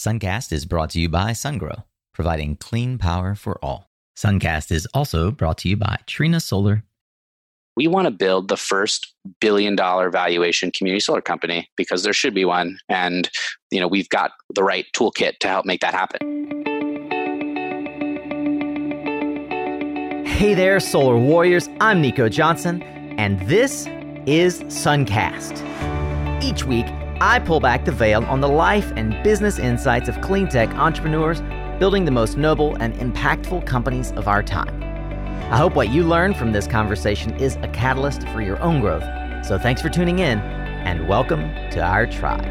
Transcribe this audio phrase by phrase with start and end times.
[0.00, 1.84] Suncast is brought to you by SunGrow,
[2.14, 3.90] providing clean power for all.
[4.16, 6.84] Suncast is also brought to you by Trina Solar.
[7.76, 12.32] We want to build the first billion dollar valuation community solar company because there should
[12.32, 12.78] be one.
[12.88, 13.28] And,
[13.70, 16.46] you know, we've got the right toolkit to help make that happen.
[20.24, 21.68] Hey there, Solar Warriors.
[21.78, 22.82] I'm Nico Johnson,
[23.18, 23.86] and this
[24.24, 25.62] is Suncast.
[26.42, 26.86] Each week,
[27.22, 31.42] I pull back the veil on the life and business insights of clean tech entrepreneurs
[31.78, 34.82] building the most noble and impactful companies of our time.
[35.52, 39.04] I hope what you learn from this conversation is a catalyst for your own growth.
[39.44, 42.42] So thanks for tuning in and welcome to our tribe.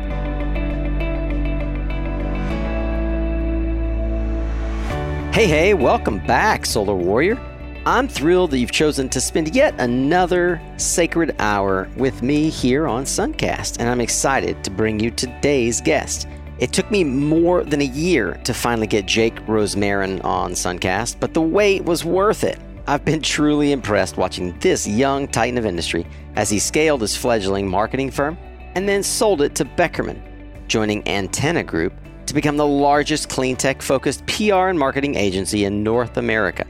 [5.33, 7.43] Hey, hey, welcome back, Solar Warrior.
[7.89, 13.05] I'm thrilled that you've chosen to spend yet another sacred hour with me here on
[13.05, 16.27] Suncast, and I'm excited to bring you today's guest.
[16.59, 21.33] It took me more than a year to finally get Jake Rosmarin on Suncast, but
[21.33, 22.59] the wait was worth it.
[22.85, 27.67] I've been truly impressed watching this young titan of industry as he scaled his fledgling
[27.67, 28.37] marketing firm
[28.75, 30.21] and then sold it to Beckerman,
[30.67, 31.93] joining Antenna Group
[32.27, 36.67] to become the largest clean tech focused PR and marketing agency in North America.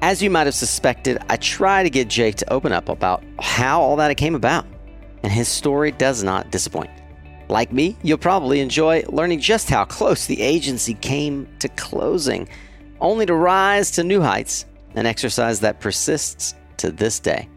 [0.00, 3.80] As you might have suspected, I try to get Jake to open up about how
[3.80, 4.64] all that came about,
[5.24, 6.90] and his story does not disappoint.
[7.48, 12.48] Like me, you'll probably enjoy learning just how close the agency came to closing,
[13.00, 17.48] only to rise to new heights, an exercise that persists to this day.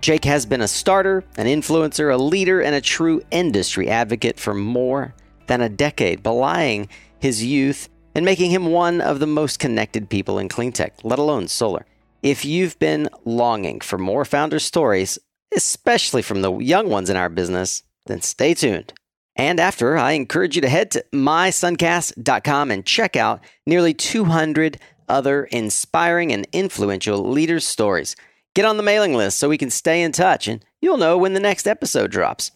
[0.00, 4.52] Jake has been a starter, an influencer, a leader, and a true industry advocate for
[4.52, 5.14] more
[5.46, 6.88] than a decade, belying
[7.20, 11.18] his youth and making him one of the most connected people in clean tech, let
[11.18, 11.86] alone solar.
[12.22, 15.18] If you've been longing for more founder stories,
[15.54, 18.92] especially from the young ones in our business, then stay tuned.
[19.36, 25.44] And after, I encourage you to head to mysuncast.com and check out nearly 200 other
[25.44, 28.16] inspiring and influential leaders' stories.
[28.54, 31.34] Get on the mailing list so we can stay in touch and you'll know when
[31.34, 32.50] the next episode drops.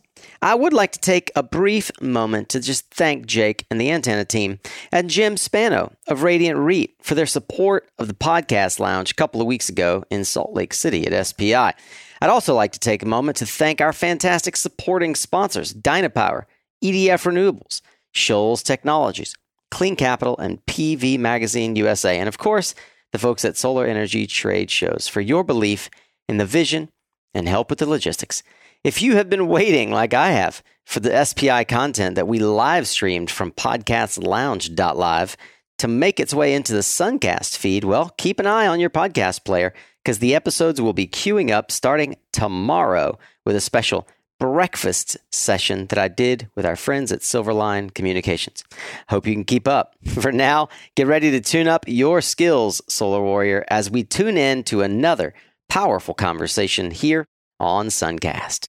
[0.44, 4.24] I would like to take a brief moment to just thank Jake and the antenna
[4.24, 4.58] team
[4.90, 9.40] and Jim Spano of Radiant REIT for their support of the podcast lounge a couple
[9.40, 11.54] of weeks ago in Salt Lake City at SPI.
[11.54, 11.74] I'd
[12.22, 16.46] also like to take a moment to thank our fantastic supporting sponsors, Dynapower,
[16.82, 17.80] EDF Renewables,
[18.10, 19.36] Shoals Technologies,
[19.70, 22.74] Clean Capital, and PV Magazine USA, and of course,
[23.12, 25.88] the folks at Solar Energy Trade Shows for your belief
[26.28, 26.88] in the vision
[27.32, 28.42] and help with the logistics.
[28.84, 32.88] If you have been waiting, like I have, for the SPI content that we live
[32.88, 35.36] streamed from podcastlounge.live
[35.78, 39.44] to make its way into the Suncast feed, well, keep an eye on your podcast
[39.44, 39.72] player
[40.02, 44.08] because the episodes will be queuing up starting tomorrow with a special
[44.40, 48.64] breakfast session that I did with our friends at Silverline Communications.
[49.10, 49.94] Hope you can keep up.
[50.08, 54.64] For now, get ready to tune up your skills, Solar Warrior, as we tune in
[54.64, 55.34] to another
[55.68, 57.26] powerful conversation here
[57.60, 58.66] on Suncast.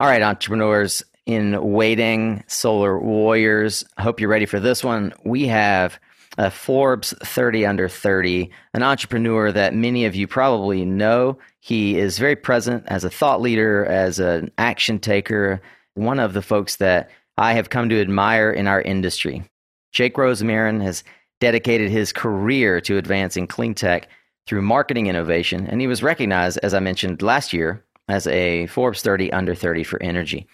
[0.00, 3.84] All right, entrepreneurs in waiting, solar warriors.
[3.98, 5.12] Hope you're ready for this one.
[5.26, 6.00] We have
[6.38, 11.36] a Forbes 30 under 30, an entrepreneur that many of you probably know.
[11.60, 15.60] He is very present as a thought leader, as an action taker,
[15.92, 19.44] one of the folks that I have come to admire in our industry.
[19.92, 21.04] Jake Rosmarin has
[21.40, 24.08] dedicated his career to advancing clean tech
[24.46, 29.02] through marketing innovation, and he was recognized, as I mentioned last year, as a Forbes
[29.02, 30.46] 30 under 30 for energy.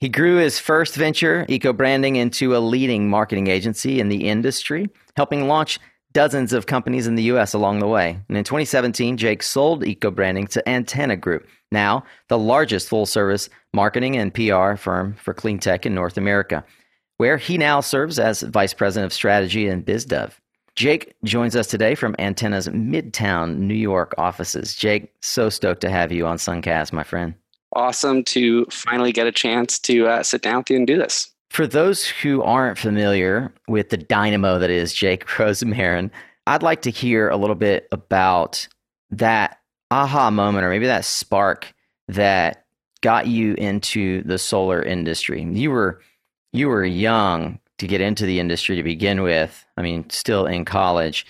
[0.00, 4.88] He grew his first venture, Eco Branding, into a leading marketing agency in the industry,
[5.16, 5.80] helping launch
[6.12, 8.18] dozens of companies in the US along the way.
[8.28, 13.48] And in 2017, Jake sold Eco Branding to Antenna Group, now the largest full service
[13.74, 16.64] marketing and PR firm for clean tech in North America,
[17.16, 20.32] where he now serves as vice president of strategy and BizDev.
[20.78, 24.76] Jake joins us today from Antenna's Midtown New York offices.
[24.76, 27.34] Jake, so stoked to have you on Suncast, my friend.
[27.72, 31.32] Awesome to finally get a chance to uh, sit down with you and do this.
[31.50, 36.12] For those who aren't familiar with the dynamo that is Jake Rosmarin,
[36.46, 38.68] I'd like to hear a little bit about
[39.10, 39.58] that
[39.90, 41.74] aha moment or maybe that spark
[42.06, 42.66] that
[43.00, 45.42] got you into the solar industry.
[45.42, 46.00] You were
[46.52, 49.64] you were young to get into the industry to begin with.
[49.76, 51.26] I mean, still in college.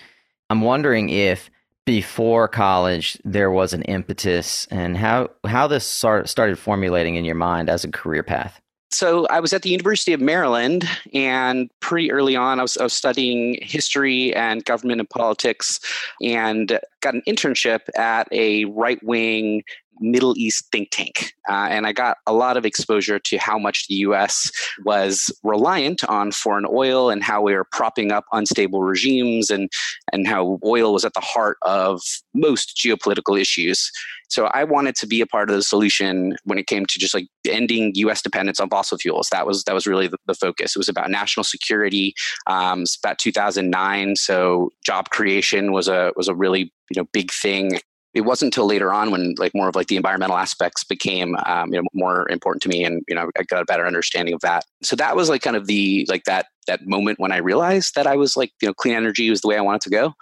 [0.49, 1.49] I'm wondering if
[1.85, 7.69] before college there was an impetus and how how this started formulating in your mind
[7.69, 8.61] as a career path.
[8.91, 12.83] So I was at the University of Maryland, and pretty early on, I was, I
[12.83, 15.79] was studying history and government and politics,
[16.23, 19.63] and got an internship at a right wing
[19.99, 21.33] Middle East think tank.
[21.49, 24.51] Uh, and I got a lot of exposure to how much the US
[24.85, 29.69] was reliant on foreign oil and how we were propping up unstable regimes and,
[30.13, 32.01] and how oil was at the heart of
[32.33, 33.91] most geopolitical issues.
[34.29, 37.15] So I wanted to be a part of the solution when it came to just
[37.15, 38.21] like ending U.S.
[38.21, 39.27] dependence on fossil fuels.
[39.31, 40.75] That was that was really the, the focus.
[40.75, 42.13] It was about national security.
[42.45, 47.31] Um, it's about 2009, so job creation was a was a really you know big
[47.31, 47.79] thing
[48.19, 51.73] it wasn't until later on when like more of like the environmental aspects became um,
[51.73, 54.41] you know more important to me and you know i got a better understanding of
[54.41, 54.65] that.
[54.83, 58.05] So that was like kind of the like that that moment when i realized that
[58.05, 60.13] i was like you know clean energy was the way i wanted to go.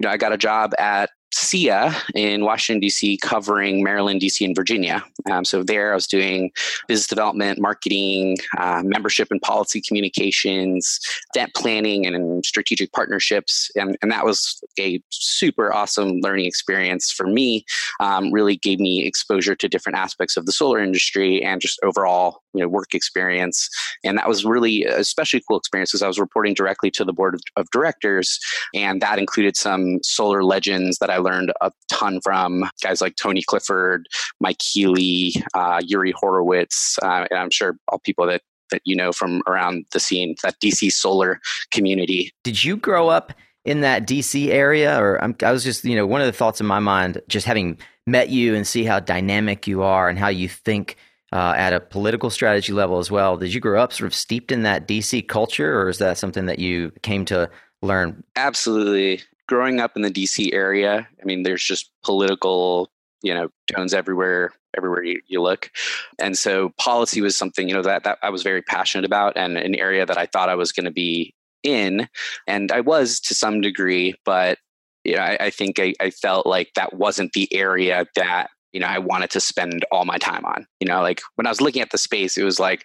[0.00, 4.54] You know i got a job at SEIA in Washington, D.C., covering Maryland, D.C., and
[4.54, 5.04] Virginia.
[5.30, 6.52] Um, so there I was doing
[6.86, 11.00] business development, marketing, uh, membership and policy communications,
[11.34, 13.70] event planning, and strategic partnerships.
[13.74, 17.64] And, and, that was a super awesome learning experience for me.
[17.98, 22.42] Um, really gave me exposure to different aspects of the solar industry and just overall
[22.54, 23.68] you know, work experience.
[24.04, 27.34] And that was really especially cool experience because I was reporting directly to the board
[27.34, 28.38] of, of directors.
[28.72, 33.42] And that included some solar legends that I learned a ton from guys like Tony
[33.42, 34.06] Clifford,
[34.38, 39.12] Mike Healy, uh, Yuri Horwitz, uh, and I'm sure all people that that you know
[39.12, 41.40] from around the scene, that DC solar
[41.70, 42.32] community.
[42.44, 43.32] Did you grow up
[43.64, 46.60] in that DC area, or I'm, i was just you know one of the thoughts
[46.60, 50.28] in my mind, just having met you and see how dynamic you are and how
[50.28, 50.96] you think.
[51.32, 53.36] Uh, at a political strategy level as well.
[53.36, 56.46] Did you grow up sort of steeped in that DC culture, or is that something
[56.46, 57.50] that you came to
[57.82, 58.22] learn?
[58.36, 62.90] Absolutely growing up in the DC area, I mean, there's just political,
[63.22, 65.70] you know, tones everywhere, everywhere you, you look.
[66.18, 69.56] And so policy was something, you know, that, that I was very passionate about and
[69.56, 72.08] an area that I thought I was going to be in.
[72.46, 74.58] And I was to some degree, but
[75.04, 78.80] you know, I, I think I, I felt like that wasn't the area that you
[78.80, 81.60] know i wanted to spend all my time on you know like when i was
[81.60, 82.84] looking at the space it was like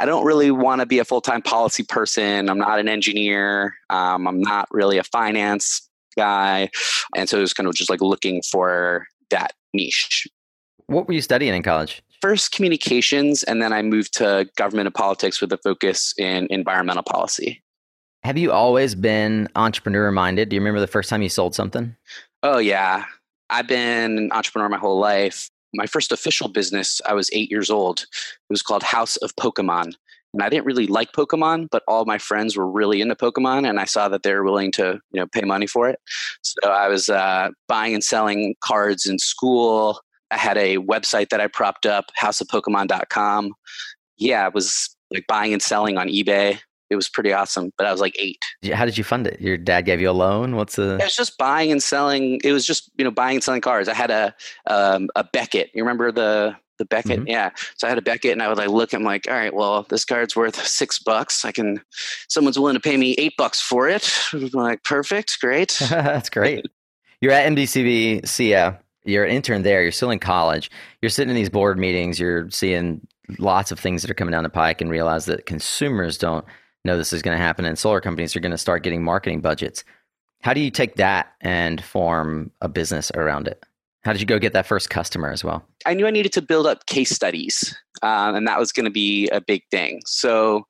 [0.00, 2.48] I don't really want to be a full time policy person.
[2.48, 3.74] I'm not an engineer.
[3.90, 6.70] Um, I'm not really a finance guy.
[7.14, 10.26] And so it was kind of just like looking for that niche.
[10.86, 12.02] What were you studying in college?
[12.20, 17.02] First communications, and then I moved to government and politics with a focus in environmental
[17.02, 17.62] policy.
[18.24, 20.50] Have you always been entrepreneur minded?
[20.50, 21.96] Do you remember the first time you sold something?
[22.42, 23.04] Oh, yeah.
[23.48, 25.48] I've been an entrepreneur my whole life.
[25.72, 28.00] My first official business, I was eight years old.
[28.00, 29.94] It was called House of Pokemon.
[30.32, 33.80] And I didn't really like Pokemon, but all my friends were really into Pokemon, and
[33.80, 35.98] I saw that they were willing to, you know, pay money for it.
[36.42, 40.00] So I was uh, buying and selling cards in school.
[40.30, 43.52] I had a website that I propped up, houseofpokemon.com.
[44.18, 46.60] Yeah, I was like buying and selling on eBay.
[46.90, 48.38] It was pretty awesome, but I was like eight.
[48.72, 49.40] How did you fund it?
[49.40, 50.56] Your dad gave you a loan.
[50.56, 50.96] What's the?
[50.96, 52.40] It was just buying and selling.
[52.42, 53.88] It was just you know buying and selling cards.
[53.88, 54.34] I had a
[54.66, 55.70] um, a Beckett.
[55.72, 57.20] You remember the the Beckett.
[57.20, 57.28] Mm-hmm.
[57.28, 57.50] Yeah.
[57.76, 59.86] So I had a Beckett and I would like look, I'm like, all right, well,
[59.88, 61.44] this card's worth six bucks.
[61.44, 61.80] I can,
[62.28, 64.10] someone's willing to pay me eight bucks for it.
[64.32, 65.38] I'm like, perfect.
[65.40, 65.76] Great.
[65.90, 66.66] That's great.
[67.20, 68.78] You're at MDCV SEIA.
[69.04, 69.82] You're an intern there.
[69.82, 70.70] You're still in college.
[71.00, 72.18] You're sitting in these board meetings.
[72.18, 73.06] You're seeing
[73.38, 76.44] lots of things that are coming down the pike and realize that consumers don't
[76.84, 79.40] know this is going to happen and solar companies are going to start getting marketing
[79.40, 79.84] budgets.
[80.42, 83.64] How do you take that and form a business around it?
[84.02, 85.64] How did you go get that first customer as well?
[85.84, 88.90] I knew I needed to build up case studies, um, and that was going to
[88.90, 90.00] be a big thing.
[90.06, 90.66] So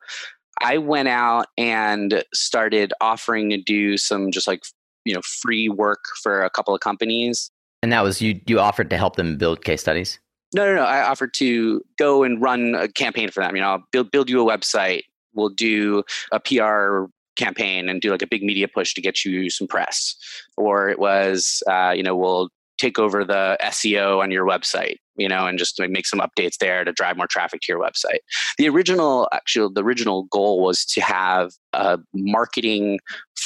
[0.61, 4.63] I went out and started offering to do some just like
[5.05, 7.51] you know free work for a couple of companies.
[7.83, 8.41] And that was you.
[8.47, 10.19] You offered to help them build case studies.
[10.53, 10.83] No, no, no.
[10.83, 13.55] I offered to go and run a campaign for them.
[13.55, 15.03] You know, I'll build build you a website.
[15.35, 16.03] We'll do
[16.33, 17.05] a PR
[17.37, 20.17] campaign and do like a big media push to get you some press.
[20.57, 25.29] Or it was, uh, you know, we'll take over the SEO on your website, you
[25.29, 28.21] know, and just make some updates there to drive more traffic to your website.
[28.59, 32.99] The original, actually, the original goal was to have a marketing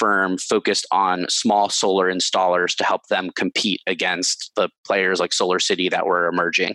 [0.05, 5.59] firm focused on small solar installers to help them compete against the players like Solar
[5.59, 6.75] City that were emerging.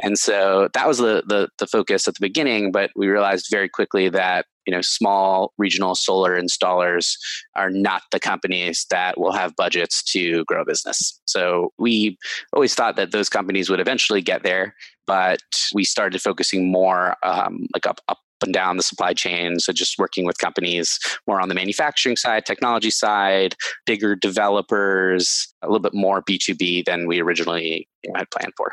[0.00, 3.68] And so that was the, the, the focus at the beginning, but we realized very
[3.68, 7.14] quickly that you know small regional solar installers
[7.56, 12.18] are not the companies that will have budgets to grow a business so we
[12.52, 14.74] always thought that those companies would eventually get there
[15.06, 15.40] but
[15.72, 19.58] we started focusing more um, like up, up and down the supply chain.
[19.58, 23.54] So just working with companies more on the manufacturing side, technology side,
[23.86, 28.72] bigger developers, a little bit more B2B than we originally had planned for.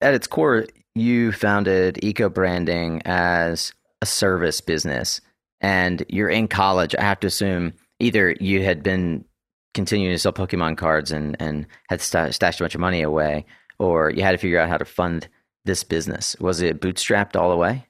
[0.00, 5.20] At its core, you founded Eco Branding as a service business
[5.62, 9.24] and you're in college, I have to assume either you had been
[9.74, 13.46] continuing to sell Pokemon cards and, and had st- stashed a bunch of money away,
[13.78, 15.28] or you had to figure out how to fund
[15.64, 16.36] this business?
[16.40, 17.86] Was it bootstrapped all the way?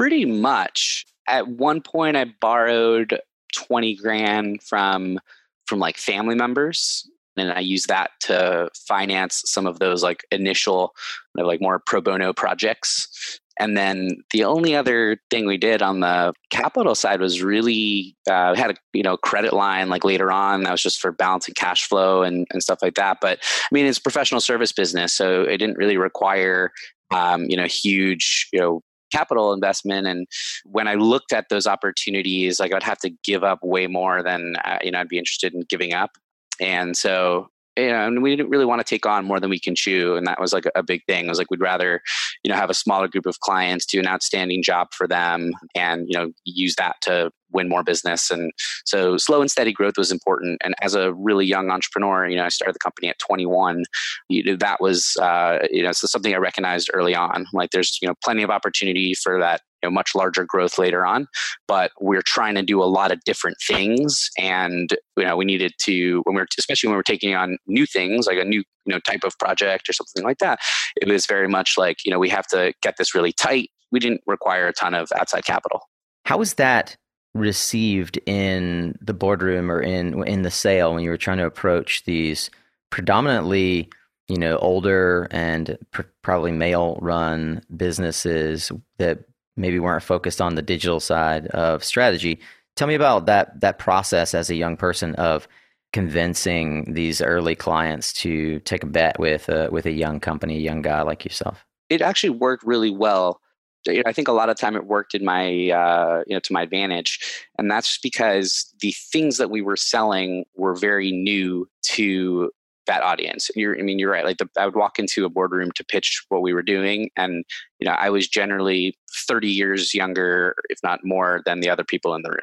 [0.00, 1.04] Pretty much.
[1.28, 3.20] At one point, I borrowed
[3.54, 5.18] 20 grand from
[5.66, 10.94] from like family members and I used that to finance some of those like initial
[11.36, 16.32] like more pro bono projects and then the only other thing we did on the
[16.48, 20.72] capital side was really uh, had a you know credit line like later on that
[20.72, 23.18] was just for balancing cash flow and, and stuff like that.
[23.20, 26.72] But I mean, it's professional service business, so it didn't really require
[27.10, 30.26] um, you know huge you know capital investment and
[30.64, 34.54] when i looked at those opportunities like i'd have to give up way more than
[34.64, 36.12] uh, you know i'd be interested in giving up
[36.60, 39.58] and so you know, and we didn't really want to take on more than we
[39.58, 40.16] can chew.
[40.16, 41.26] And that was like a big thing.
[41.26, 42.02] It was like we'd rather,
[42.42, 46.06] you know, have a smaller group of clients, do an outstanding job for them, and
[46.08, 48.30] you know, use that to win more business.
[48.30, 48.52] And
[48.84, 50.60] so slow and steady growth was important.
[50.64, 53.84] And as a really young entrepreneur, you know, I started the company at 21.
[54.28, 57.46] You know, that was, uh, you know, so something I recognized early on.
[57.52, 61.04] Like there's, you know, plenty of opportunity for that you know, much larger growth later
[61.04, 61.26] on.
[61.66, 65.72] But we're trying to do a lot of different things, and you know, we needed
[65.82, 68.62] to when we are especially when we we're taking on new things like a new
[68.84, 70.60] you know type of project or something like that.
[70.96, 73.70] It was very much like you know we have to get this really tight.
[73.92, 75.82] We didn't require a ton of outside capital.
[76.26, 76.96] How was that
[77.34, 82.02] received in the boardroom or in in the sale when you were trying to approach
[82.04, 82.50] these
[82.90, 83.88] predominantly
[84.28, 89.20] you know older and pr- probably male run businesses that
[89.56, 92.40] maybe weren't focused on the digital side of strategy.
[92.76, 95.46] Tell me about that that process as a young person of
[95.92, 100.60] convincing these early clients to take a bet with a, with a young company a
[100.60, 101.64] young guy like yourself.
[101.88, 103.40] It actually worked really well
[103.88, 106.62] I think a lot of time it worked in my uh, you know to my
[106.62, 107.18] advantage,
[107.58, 112.50] and that's because the things that we were selling were very new to
[112.86, 113.50] that audience.
[113.54, 114.24] You're, I mean, you're right.
[114.24, 117.44] Like the, I would walk into a boardroom to pitch what we were doing, and
[117.78, 122.14] you know, I was generally 30 years younger, if not more, than the other people
[122.14, 122.38] in the room.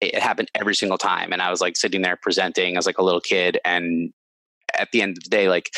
[0.00, 2.98] It, it happened every single time, and I was like sitting there presenting as like
[2.98, 4.12] a little kid, and
[4.74, 5.70] at the end of the day, like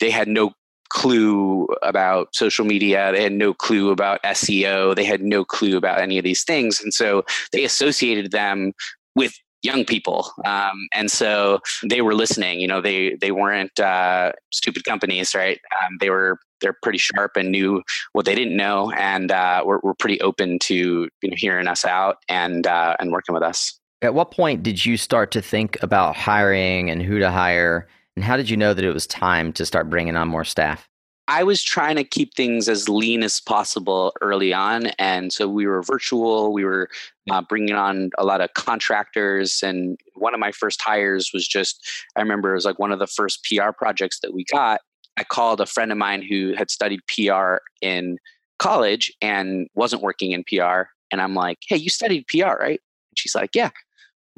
[0.00, 0.52] they had no
[0.88, 3.12] clue about social media.
[3.12, 4.94] They had no clue about SEO.
[4.94, 6.80] They had no clue about any of these things.
[6.80, 8.72] And so they associated them
[9.14, 10.30] with young people.
[10.44, 15.60] Um, and so they were listening, you know, they, they weren't uh, stupid companies, right?
[15.82, 18.92] Um, they were, they're pretty sharp and knew what they didn't know.
[18.92, 23.12] And uh, we're, we're pretty open to you know, hearing us out and, uh, and
[23.12, 23.78] working with us.
[24.02, 28.24] At what point did you start to think about hiring and who to hire and
[28.24, 30.88] how did you know that it was time to start bringing on more staff?
[31.28, 34.86] I was trying to keep things as lean as possible early on.
[34.98, 36.88] And so we were virtual, we were
[37.30, 39.60] uh, bringing on a lot of contractors.
[39.62, 43.00] And one of my first hires was just, I remember it was like one of
[43.00, 44.80] the first PR projects that we got.
[45.16, 48.18] I called a friend of mine who had studied PR in
[48.58, 50.82] college and wasn't working in PR.
[51.10, 52.80] And I'm like, hey, you studied PR, right?
[53.10, 53.70] And she's like, yeah.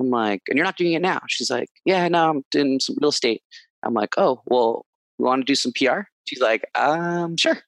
[0.01, 1.21] I'm like, and you're not doing it now?
[1.29, 3.43] She's like, yeah, no, I'm doing some real estate.
[3.83, 4.85] I'm like, oh, well,
[5.19, 6.03] you want to do some PR?
[6.29, 7.59] She's like, um, sure.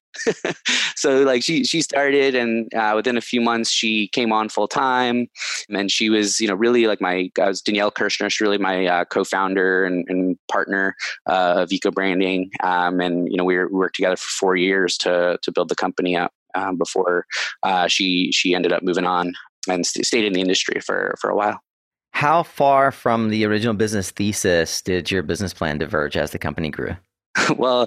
[0.97, 4.67] so like she she started and uh, within a few months she came on full
[4.67, 5.29] time
[5.69, 8.87] and she was you know really like my I was Danielle Kirshner she's really my
[8.87, 10.97] uh, co-founder and, and partner
[11.29, 14.57] uh, of Eco Branding um, and you know we, were, we, worked together for four
[14.57, 17.25] years to to build the company up um, before
[17.62, 19.33] uh, she she ended up moving on
[19.69, 21.61] and st- stayed in the industry for for a while.
[22.12, 26.71] How far from the original business thesis did your business plan diverge as the company
[26.71, 26.97] grew?
[27.56, 27.87] well,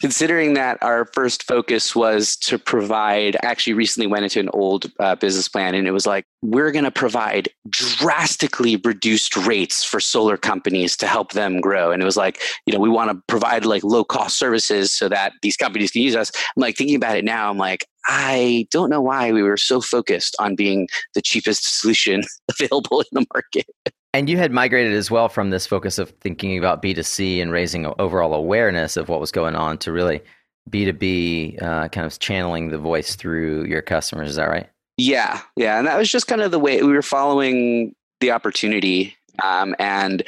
[0.00, 5.14] considering that our first focus was to provide, actually recently went into an old uh,
[5.16, 10.36] business plan and it was like, we're going to provide drastically reduced rates for solar
[10.36, 11.92] companies to help them grow.
[11.92, 15.08] And it was like, you know, we want to provide like low cost services so
[15.08, 16.32] that these companies can use us.
[16.34, 19.80] I'm like thinking about it now, I'm like, I don't know why we were so
[19.82, 23.66] focused on being the cheapest solution available in the market.
[24.12, 27.86] And you had migrated as well from this focus of thinking about B2C and raising
[27.98, 30.20] overall awareness of what was going on to really
[30.68, 34.30] B2B, uh, kind of channeling the voice through your customers.
[34.30, 34.68] Is that right?
[34.96, 35.40] Yeah.
[35.56, 35.78] Yeah.
[35.78, 39.16] And that was just kind of the way we were following the opportunity.
[39.44, 40.24] Um, and,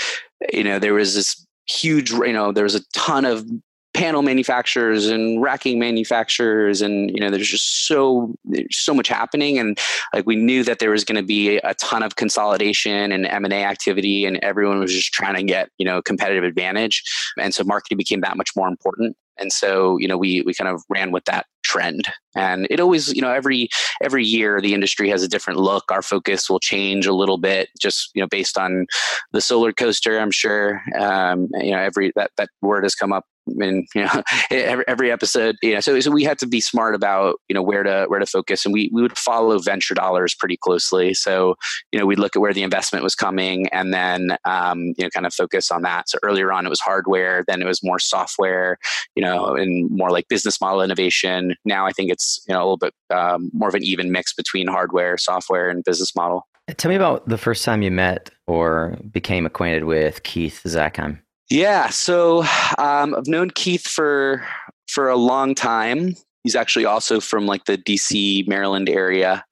[0.52, 3.44] you know, there was this huge, you know, there was a ton of
[3.94, 8.34] panel manufacturers and racking manufacturers and you know there's just so
[8.70, 9.78] so much happening and
[10.14, 13.64] like we knew that there was going to be a ton of consolidation and m&a
[13.64, 17.02] activity and everyone was just trying to get you know competitive advantage
[17.38, 20.68] and so marketing became that much more important and so you know we we kind
[20.68, 22.08] of ran with that trend.
[22.34, 23.68] And it always you know every
[24.02, 25.90] every year the industry has a different look.
[25.90, 28.86] Our focus will change a little bit just you know based on
[29.32, 30.82] the solar coaster i'm sure.
[30.98, 35.10] Um, you know every that that word has come up and you know every, every
[35.10, 38.06] episode you know so, so we had to be smart about you know where to
[38.08, 41.14] where to focus and we we would follow venture dollars pretty closely.
[41.14, 41.56] So
[41.90, 45.10] you know we'd look at where the investment was coming and then um, you know
[45.10, 46.08] kind of focus on that.
[46.08, 48.78] So earlier on it was hardware then it was more software
[49.14, 51.54] you know and more like business model innovation.
[51.64, 54.32] Now i think it's you know a little bit um, more of an even mix
[54.34, 56.46] between hardware software and business model.
[56.76, 61.88] Tell me about the first time you met or became acquainted with keith zakheim yeah,
[61.90, 62.40] so
[62.78, 64.46] um, I've known Keith for
[64.88, 66.14] for a long time.
[66.44, 69.44] He's actually also from like the DC, Maryland area.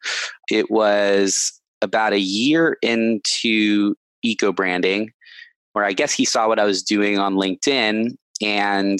[0.50, 5.10] It was about a year into eco branding,
[5.72, 8.98] where I guess he saw what I was doing on LinkedIn and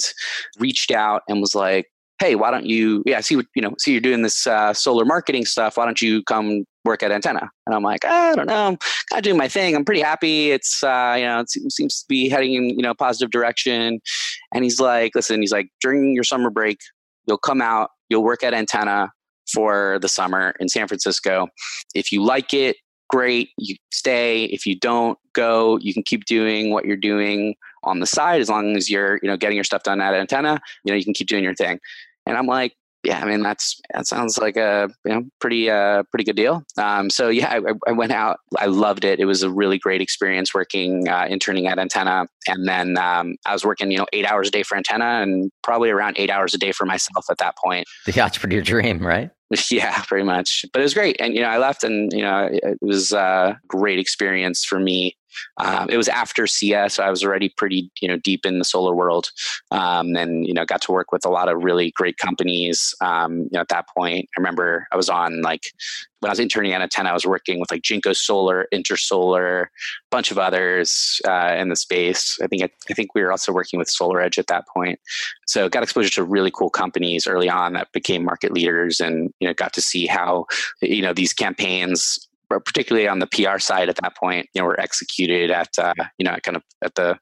[0.59, 1.87] reached out and was like,
[2.21, 5.05] hey, why don't you, yeah, see what, you know, see you're doing this uh, solar
[5.05, 5.75] marketing stuff.
[5.75, 7.49] Why don't you come work at Antenna?
[7.65, 8.67] And I'm like, I don't know.
[8.67, 8.77] I'm
[9.09, 9.75] kind of doing my thing.
[9.75, 10.51] I'm pretty happy.
[10.51, 13.99] It's, uh, you know, it seems to be heading in, you know, positive direction.
[14.53, 16.77] And he's like, listen, he's like, during your summer break,
[17.27, 19.11] you'll come out, you'll work at Antenna
[19.51, 21.47] for the summer in San Francisco.
[21.95, 22.77] If you like it,
[23.09, 24.45] great, you stay.
[24.45, 28.47] If you don't go, you can keep doing what you're doing on the side as
[28.47, 31.15] long as you're, you know, getting your stuff done at Antenna, you know, you can
[31.15, 31.79] keep doing your thing.
[32.25, 36.03] And I'm like, yeah, I mean that's that sounds like a you know pretty uh
[36.11, 36.63] pretty good deal.
[36.77, 38.39] Um, so yeah, I, I, went out.
[38.59, 39.19] I loved it.
[39.19, 43.53] It was a really great experience working uh, interning at Antenna, and then um, I
[43.53, 46.53] was working you know eight hours a day for Antenna, and probably around eight hours
[46.53, 47.87] a day for myself at that point.
[48.05, 49.31] The entrepreneur dream, right?
[49.69, 50.65] Yeah, pretty much.
[50.71, 53.59] But it was great, and you know I left, and you know it was a
[53.67, 55.15] great experience for me
[55.57, 58.65] um, it was after CS, so I was already pretty you know deep in the
[58.65, 59.29] solar world,
[59.71, 62.93] um, and you know got to work with a lot of really great companies.
[63.01, 65.63] Um, you know, at that point, I remember I was on like
[66.21, 69.67] when I was interning at Antenna, I was working with like Jinko Solar, Intersolar, a
[70.11, 72.37] bunch of others uh, in the space.
[72.43, 74.99] I think I, I, think we were also working with Solar Edge at that point.
[75.47, 79.47] So got exposure to really cool companies early on that became market leaders, and you
[79.47, 80.45] know got to see how
[80.81, 82.19] you know these campaigns
[82.59, 86.25] particularly on the PR side at that point, you know, were executed at uh, you
[86.25, 87.17] know kind of at the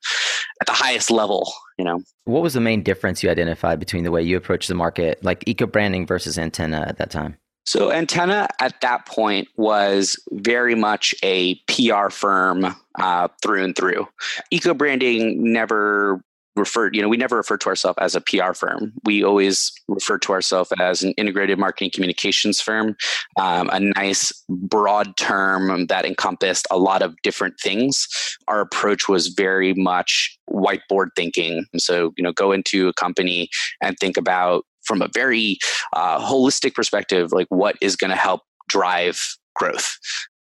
[0.61, 1.51] at the highest level.
[1.77, 4.75] You know, what was the main difference you identified between the way you approached the
[4.75, 7.37] market, like eco branding versus antenna at that time?
[7.65, 14.07] So antenna at that point was very much a PR firm uh, through and through.
[14.49, 16.19] Eco branding never
[16.55, 18.93] referred, you know, we never refer to ourselves as a PR firm.
[19.05, 22.95] We always refer to ourselves as an integrated marketing communications firm,
[23.39, 28.07] um, a nice broad term that encompassed a lot of different things.
[28.47, 31.65] Our approach was very much whiteboard thinking.
[31.77, 33.49] So, you know, go into a company
[33.81, 35.57] and think about from a very
[35.95, 39.19] uh, holistic perspective, like what is going to help drive
[39.55, 39.97] growth.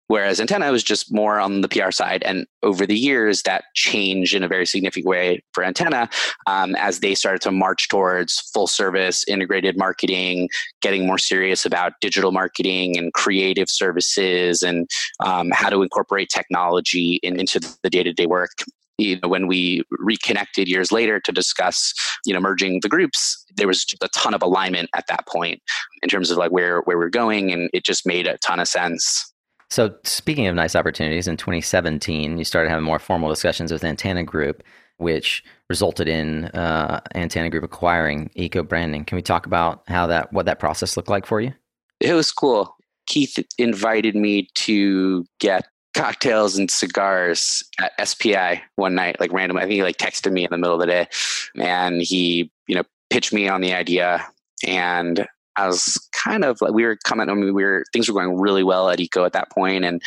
[0.09, 2.23] Whereas antenna was just more on the PR side.
[2.23, 6.09] And over the years, that changed in a very significant way for antenna
[6.47, 10.49] um, as they started to march towards full service integrated marketing,
[10.81, 14.89] getting more serious about digital marketing and creative services and
[15.25, 18.51] um, how to incorporate technology in, into the day to day work
[18.99, 21.93] you know, when we reconnected years later to discuss,
[22.25, 25.61] you know, merging the groups, there was just a ton of alignment at that point
[26.03, 28.69] in terms of like where where we're going, and it just made a ton of
[28.69, 29.33] sense.
[29.71, 34.23] So, speaking of nice opportunities, in 2017, you started having more formal discussions with Antenna
[34.23, 34.63] Group,
[34.99, 39.05] which resulted in uh, Antenna Group acquiring Eco Branding.
[39.05, 41.53] Can we talk about how that, what that process looked like for you?
[42.01, 42.77] It was cool.
[43.07, 49.63] Keith invited me to get cocktails and cigars at SPI one night, like randomly.
[49.63, 51.09] I think he like texted me in the middle of the day,
[51.57, 54.25] and he, you know, pitched me on the idea.
[54.67, 57.29] And I was kind of like we were coming.
[57.29, 60.03] I mean, we were things were going really well at Eco at that point, and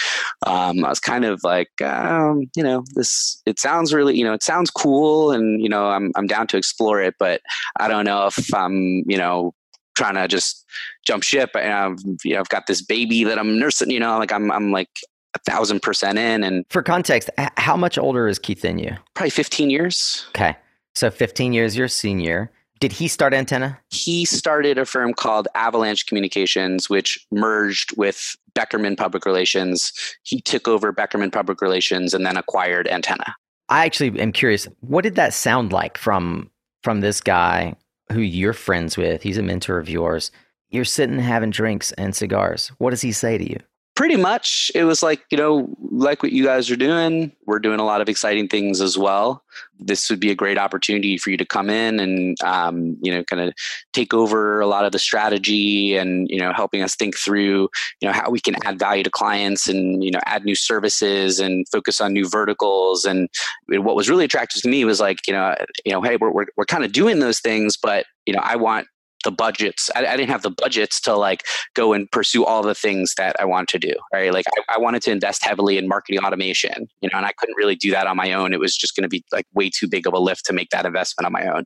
[0.45, 4.33] um, I was kind of like, um, you know, this it sounds really, you know,
[4.33, 7.41] it sounds cool, and you know, I'm I'm down to explore it, but
[7.79, 9.53] I don't know if I'm, you know,
[9.95, 10.65] trying to just
[11.05, 11.51] jump ship.
[11.55, 13.91] And I've, you know, I've got this baby that I'm nursing.
[13.91, 14.89] You know, like I'm I'm like
[15.35, 16.43] a thousand percent in.
[16.43, 18.95] And for context, how much older is Keith than you?
[19.13, 20.25] Probably 15 years.
[20.29, 20.55] Okay.
[20.95, 22.51] So 15 years, you're senior.
[22.80, 23.78] Did he start Antenna?
[23.89, 29.92] He started a firm called Avalanche Communications, which merged with Beckerman Public Relations.
[30.24, 33.36] He took over Beckerman Public Relations and then acquired Antenna.
[33.68, 34.68] I actually am curious.
[34.80, 36.50] What did that sound like from
[36.82, 37.76] from this guy
[38.12, 39.24] who you're friends with?
[39.24, 40.32] He's a mentor of yours.
[40.70, 42.70] You're sitting having drinks and cigars.
[42.78, 43.60] What does he say to you?
[43.99, 47.79] Pretty much it was like you know like what you guys are doing we're doing
[47.79, 49.43] a lot of exciting things as well.
[49.79, 53.23] This would be a great opportunity for you to come in and um, you know
[53.23, 53.53] kind of
[53.91, 58.07] take over a lot of the strategy and you know helping us think through you
[58.07, 61.67] know how we can add value to clients and you know add new services and
[61.69, 63.03] focus on new verticals.
[63.03, 63.27] And
[63.67, 66.45] what was really attractive to me was like you know you know hey we're, we're,
[66.55, 68.85] we're kind of doing those things but you know i want
[69.23, 69.89] the budgets.
[69.95, 71.43] I, I, didn't have the budgets to like
[71.75, 73.93] go and pursue all the things that I wanted to do.
[74.13, 74.34] Right.
[74.34, 77.55] Like I, I, wanted to invest heavily in marketing automation, you know, and I couldn't
[77.58, 78.53] really do that on my own.
[78.53, 80.69] It was just going to be like way too big of a lift to make
[80.69, 81.65] that investment on my own.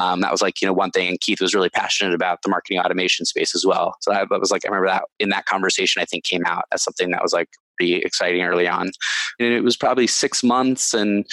[0.00, 1.08] Um, that was like, you know, one thing.
[1.08, 3.96] And Keith was really passionate about the marketing automation space as well.
[4.00, 6.82] So that, was like, I remember that in that conversation, I think came out as
[6.82, 8.90] something that was like pretty exciting early on.
[9.38, 11.26] And it was probably six months and,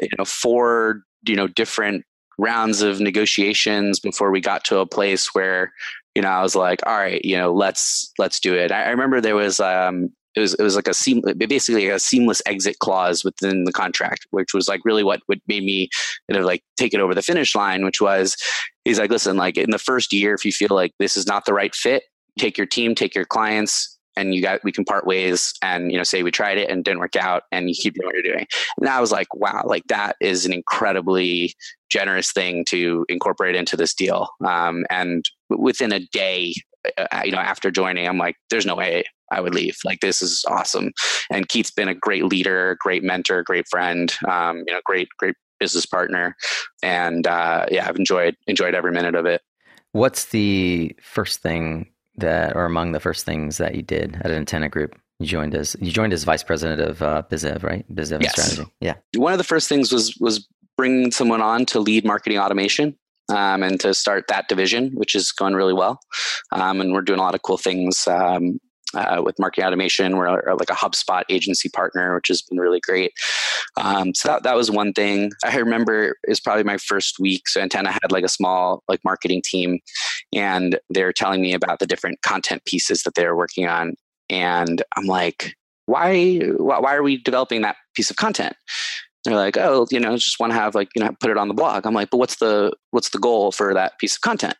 [0.00, 2.04] you know, four, you know, different
[2.40, 5.72] rounds of negotiations before we got to a place where
[6.14, 8.72] you know I was like, all right, you know, let's let's do it.
[8.72, 12.42] I, remember there was um, it was it was like a seam, basically a seamless
[12.46, 15.88] exit clause within the contract, which was like really what what made me
[16.28, 17.84] you know like take it over the finish line.
[17.84, 18.36] Which was
[18.84, 21.44] he's like, listen, like in the first year, if you feel like this is not
[21.44, 22.04] the right fit,
[22.38, 25.96] take your team, take your clients, and you got we can part ways and you
[25.96, 28.34] know say we tried it and didn't work out and you keep doing what you're
[28.34, 28.46] doing
[28.78, 31.54] and i was like wow like that is an incredibly
[31.90, 34.28] generous thing to incorporate into this deal.
[34.44, 36.54] Um, and within a day
[36.96, 39.76] uh, uh, you know after joining i'm like there's no way i would leave.
[39.84, 40.92] Like this is awesome.
[41.30, 45.34] And keith's been a great leader great mentor great friend um, you know great great
[45.58, 46.36] business partner.
[46.82, 49.42] And uh, yeah i've enjoyed enjoyed every minute of it.
[49.92, 54.36] What's the first thing that or among the first things that you did at an
[54.36, 54.96] antenna group?
[55.20, 57.84] You joined as you joined as vice president of uh, BizDev, right?
[57.94, 58.32] BizDev yes.
[58.32, 58.72] strategy.
[58.80, 58.94] Yeah.
[59.14, 62.96] One of the first things was was bringing someone on to lead marketing automation.
[63.28, 66.00] Um, and to start that division, which is going really well.
[66.50, 68.58] Um, and we're doing a lot of cool things um,
[68.92, 70.16] uh, with marketing automation.
[70.16, 73.12] We're, like a HubSpot agency partner, which has been really great.
[73.76, 75.30] Um, so that, that was one thing.
[75.44, 77.48] I remember it was probably my first week.
[77.48, 79.78] So Antenna had like a small like marketing team,
[80.34, 83.94] and they're telling me about the different content pieces that they're working on.
[84.30, 85.54] And I'm like,
[85.86, 88.54] why, why are we developing that piece of content?
[89.24, 91.48] They're like, oh, you know, just want to have like, you know, put it on
[91.48, 91.84] the blog.
[91.84, 94.56] I'm like, but what's the what's the goal for that piece of content?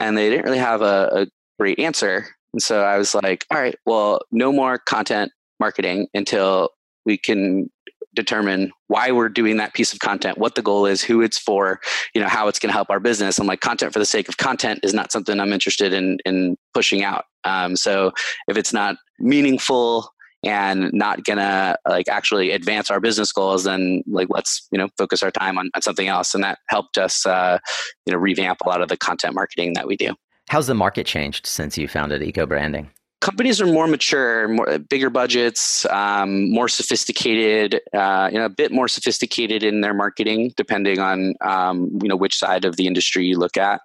[0.00, 1.26] And they didn't really have a, a
[1.58, 2.26] great answer.
[2.52, 6.70] And so I was like, all right, well, no more content marketing until
[7.04, 7.70] we can
[8.14, 11.80] determine why we're doing that piece of content, what the goal is, who it's for,
[12.14, 13.38] you know, how it's going to help our business.
[13.38, 16.56] I'm like, content for the sake of content is not something I'm interested in in
[16.74, 17.24] pushing out.
[17.44, 18.12] Um, so
[18.48, 20.08] if it's not meaningful
[20.44, 25.22] and not gonna like actually advance our business goals, then like let's you know focus
[25.22, 26.34] our time on, on something else.
[26.34, 27.58] And that helped us uh,
[28.06, 30.14] you know revamp a lot of the content marketing that we do.
[30.48, 32.90] How's the market changed since you founded Eco Branding?
[33.22, 38.72] Companies are more mature, more bigger budgets, um, more sophisticated, uh, you know, a bit
[38.72, 43.24] more sophisticated in their marketing, depending on um, you know which side of the industry
[43.24, 43.80] you look at.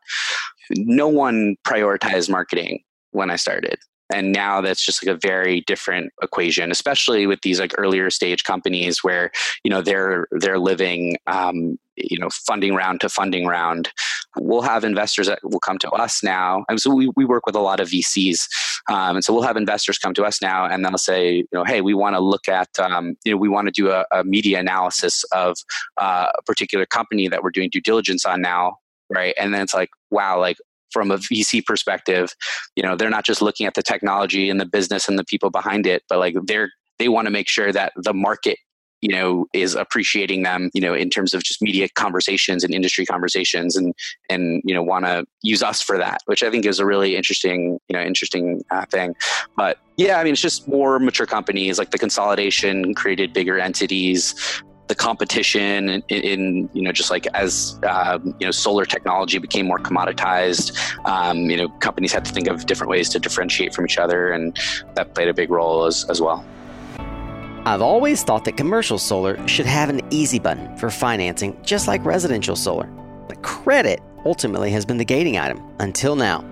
[0.72, 3.78] No one prioritized marketing when I started
[4.14, 8.44] and now that's just like a very different equation especially with these like earlier stage
[8.44, 9.32] companies where
[9.64, 13.90] you know they're they're living um, you know funding round to funding round.
[14.38, 16.64] We'll have investors that will come to us now.
[16.70, 18.48] And so we, we work with a lot of vcs
[18.90, 21.64] um, and so we'll have investors come to us now and they'll say you know
[21.64, 24.24] hey we want to look at um, you know we want to do a, a,
[24.24, 25.58] media analysis of
[25.98, 28.78] uh, a particular company that we're doing due diligence on now
[29.10, 29.34] right?
[29.38, 30.58] And then it's like wow like
[30.92, 32.34] from a VC perspective,
[32.76, 35.50] you know, they're not just looking at the technology and the business and the people
[35.50, 38.58] behind it, but like they're they want to make sure that the market
[39.02, 43.06] you know is appreciating them you know in terms of just media conversations and industry
[43.06, 43.94] conversations and
[44.30, 47.16] and you know want to use us for that which i think is a really
[47.16, 49.16] interesting you know interesting uh, thing.
[49.56, 54.62] But yeah i mean it's just more mature companies like the consolidation created bigger entities
[54.88, 59.66] the competition in, in, you know just like as um, you know solar technology became
[59.68, 63.86] more commoditized um, you know companies had to think of different ways to differentiate from
[63.86, 64.58] each other and
[64.96, 66.46] that played a big role as, as well
[67.68, 72.06] I've always thought that commercial solar should have an easy button for financing just like
[72.06, 72.86] residential solar.
[73.28, 76.46] But credit ultimately has been the gating item until now.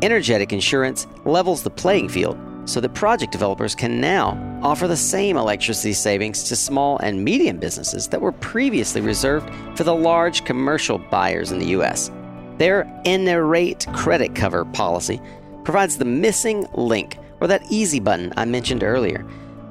[0.00, 5.36] Energetic Insurance levels the playing field so that project developers can now offer the same
[5.36, 10.96] electricity savings to small and medium businesses that were previously reserved for the large commercial
[10.96, 12.10] buyers in the U.S.
[12.56, 15.20] Their Enerate credit cover policy
[15.64, 19.22] provides the missing link, or that easy button I mentioned earlier,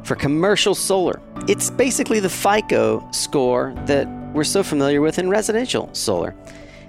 [0.06, 1.20] for commercial solar.
[1.48, 6.36] It's basically the FICO score that we're so familiar with in residential solar.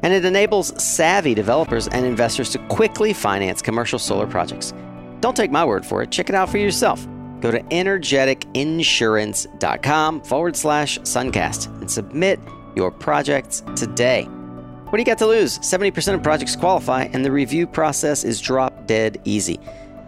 [0.02, 4.72] And it enables savvy developers and investors to quickly finance commercial solar projects.
[5.20, 6.11] Don't take my word for it.
[6.11, 7.07] Check it out for yourself.
[7.40, 12.38] Go to energeticinsurance.com forward slash suncast and submit
[12.74, 14.24] your projects today.
[14.24, 15.59] What do you got to lose?
[15.59, 19.59] 70% of projects qualify, and the review process is drop dead easy.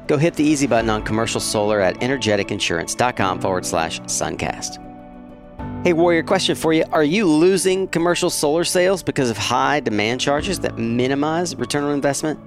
[0.08, 4.82] Go hit the easy button on commercial solar at energeticinsurance.com forward slash suncast.
[5.84, 6.84] Hey, Warrior, question for you.
[6.92, 11.92] Are you losing commercial solar sales because of high demand charges that minimize return on
[11.92, 12.40] investment?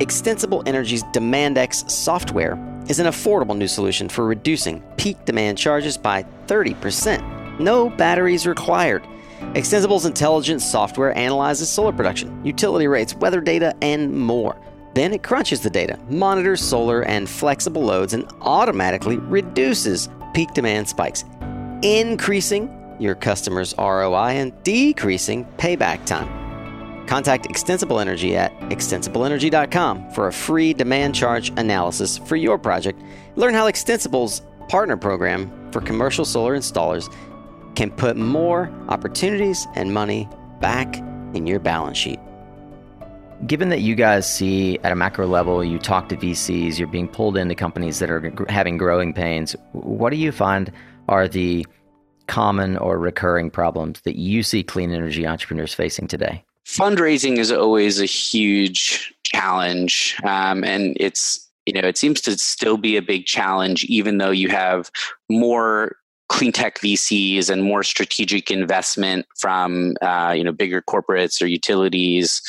[0.00, 2.56] Extensible Energy's DemandX software
[2.88, 7.58] is an affordable new solution for reducing peak demand charges by 30%.
[7.58, 9.04] No batteries required.
[9.54, 14.56] Extensible's intelligent software analyzes solar production, utility rates, weather data, and more.
[14.94, 20.88] Then it crunches the data, monitors solar and flexible loads, and automatically reduces peak demand
[20.88, 21.24] spikes,
[21.82, 27.06] increasing your customers' ROI and decreasing payback time.
[27.06, 33.02] Contact Extensible Energy at extensibleenergy.com for a free demand charge analysis for your project.
[33.34, 37.12] Learn how Extensible's partner program for commercial solar installers
[37.74, 40.28] can put more opportunities and money
[40.60, 40.98] back
[41.34, 42.20] in your balance sheet.
[43.46, 47.08] Given that you guys see at a macro level, you talk to VCs, you're being
[47.08, 50.70] pulled into companies that are having growing pains, what do you find
[51.08, 51.66] are the
[52.26, 56.44] common or recurring problems that you see clean energy entrepreneurs facing today?
[56.70, 62.76] fundraising is always a huge challenge, um, and it's you know it seems to still
[62.76, 64.90] be a big challenge, even though you have
[65.28, 65.96] more
[66.28, 72.40] clean tech VCs and more strategic investment from uh, you know bigger corporates or utilities.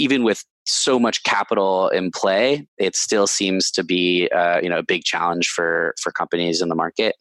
[0.00, 4.78] Even with so much capital in play, it still seems to be uh, you know
[4.78, 7.14] a big challenge for for companies in the market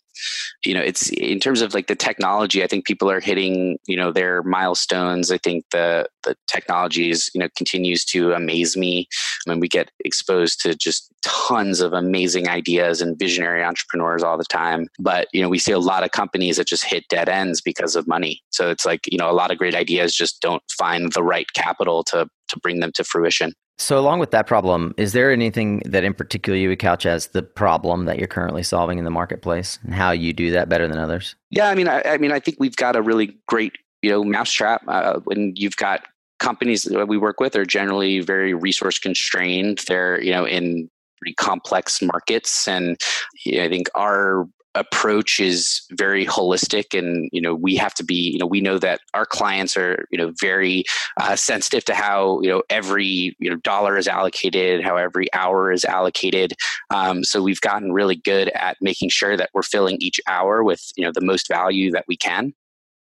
[0.66, 3.96] you know it's in terms of like the technology i think people are hitting you
[3.96, 5.32] know their milestones.
[5.32, 9.08] I think the the technology is you know continues to amaze me.
[9.48, 14.38] I mean we get exposed to just tons of amazing ideas and visionary entrepreneurs all
[14.38, 14.88] the time.
[15.00, 17.96] But you know we see a lot of companies that just hit dead ends because
[17.96, 18.42] of money.
[18.50, 21.48] So it's like you know a lot of great ideas just don't find the right
[21.54, 25.82] capital to to bring them to fruition so, along with that problem, is there anything
[25.86, 29.10] that in particular you would couch as the problem that you're currently solving in the
[29.10, 31.36] marketplace, and how you do that better than others?
[31.50, 34.26] Yeah, I mean, I, I mean, I think we've got a really great, you know,
[34.26, 34.84] mousetrap.
[34.86, 36.06] Uh, when you've got
[36.40, 39.80] companies that we work with are generally very resource constrained.
[39.88, 43.00] They're, you know, in pretty complex markets, and
[43.46, 44.46] you know, I think our
[44.80, 48.78] approach is very holistic and you know we have to be you know we know
[48.78, 50.84] that our clients are you know very
[51.20, 55.72] uh, sensitive to how you know every you know dollar is allocated how every hour
[55.72, 56.54] is allocated.
[56.90, 60.82] Um, so we've gotten really good at making sure that we're filling each hour with
[60.96, 62.54] you know the most value that we can.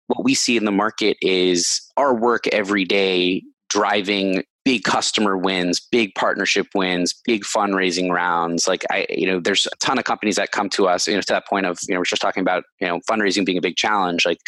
[0.08, 5.80] What we see in the market is our work every day driving big customer wins,
[5.80, 8.68] big partnership wins, big fundraising rounds.
[8.68, 11.22] Like I, you know, there's a ton of companies that come to us, you know,
[11.22, 13.62] to that point of, you know, we're just talking about, you know, fundraising being a
[13.62, 14.26] big challenge.
[14.26, 14.40] Like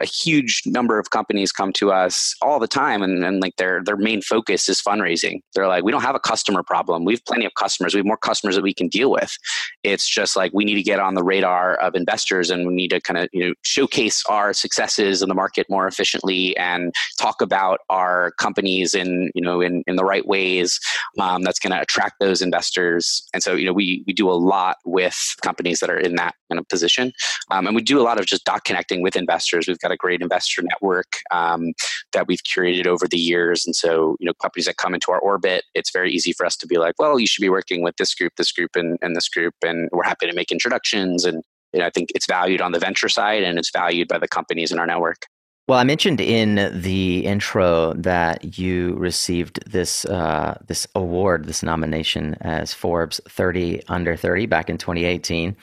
[0.00, 3.82] a huge number of companies come to us all the time and, and like their
[3.82, 5.40] their main focus is fundraising.
[5.56, 7.04] They're like, we don't have a customer problem.
[7.04, 7.94] We have plenty of customers.
[7.94, 9.36] We have more customers that we can deal with.
[9.82, 12.90] It's just like we need to get on the radar of investors and we need
[12.90, 17.42] to kind of, you know, showcase our successes in the market more efficiently and talk
[17.42, 20.78] about our companies in, you know, in, in the right ways
[21.18, 23.26] um, that's going to attract those investors.
[23.32, 26.34] And so, you know, we, we do a lot with companies that are in that
[26.50, 27.12] kind of position.
[27.50, 29.66] Um, and we do a lot of just dot connecting with investors.
[29.66, 31.72] We've got a great investor network um,
[32.12, 33.64] that we've curated over the years.
[33.66, 36.56] And so, you know, companies that come into our orbit, it's very easy for us
[36.58, 39.16] to be like, well, you should be working with this group, this group, and, and
[39.16, 39.54] this group.
[39.64, 42.78] And we're happy to make introductions and you know, I think it's valued on the
[42.78, 45.26] venture side and it's valued by the companies in our network.
[45.66, 52.36] Well, I mentioned in the intro that you received this uh, this award, this nomination
[52.42, 55.56] as Forbes 30 Under 30 back in 2018.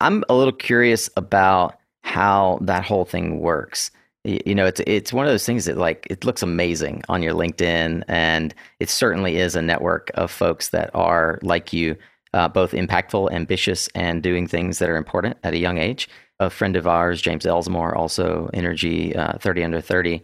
[0.00, 3.90] I'm a little curious about how that whole thing works.
[4.24, 7.34] You know, it's it's one of those things that like it looks amazing on your
[7.34, 11.96] LinkedIn, and it certainly is a network of folks that are like you,
[12.32, 16.08] uh, both impactful, ambitious, and doing things that are important at a young age
[16.42, 20.22] a friend of ours, James Ellsmoor, also Energy uh, 30 Under 30.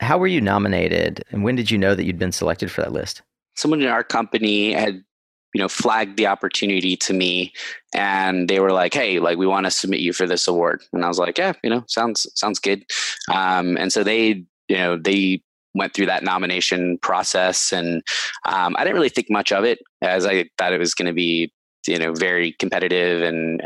[0.00, 2.92] How were you nominated, and when did you know that you'd been selected for that
[2.92, 3.22] list?
[3.54, 5.02] Someone in our company had
[5.54, 7.50] you know flagged the opportunity to me
[7.94, 11.02] and they were like hey like we want to submit you for this award and
[11.02, 12.84] i was like yeah you know sounds sounds good
[13.32, 15.40] um, and so they you know they
[15.74, 18.02] went through that nomination process and
[18.44, 21.14] um, i didn't really think much of it as i thought it was going to
[21.14, 21.50] be
[21.86, 23.62] you know very competitive and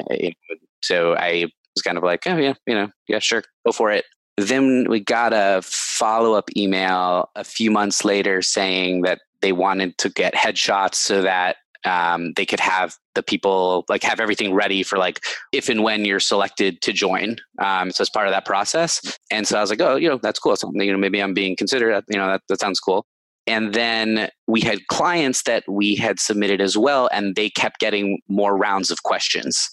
[0.81, 4.05] so i was kind of like, oh yeah, you know, yeah, sure, go for it.
[4.37, 9.99] Then we got a follow up email a few months later saying that they wanted
[9.99, 14.83] to get headshots so that um, they could have the people like have everything ready
[14.83, 15.21] for like
[15.53, 17.37] if and when you're selected to join.
[17.59, 20.19] Um, so it's part of that process, and so I was like, oh, you know,
[20.23, 20.57] that's cool.
[20.57, 22.05] So, you know, maybe I'm being considered.
[22.09, 23.07] You know, that that sounds cool.
[23.47, 28.21] And then we had clients that we had submitted as well, and they kept getting
[28.29, 29.71] more rounds of questions.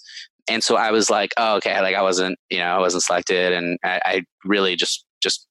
[0.50, 3.54] And so I was like, oh, okay, like I wasn't, you know, I wasn't selected,
[3.54, 5.48] and I, I really just just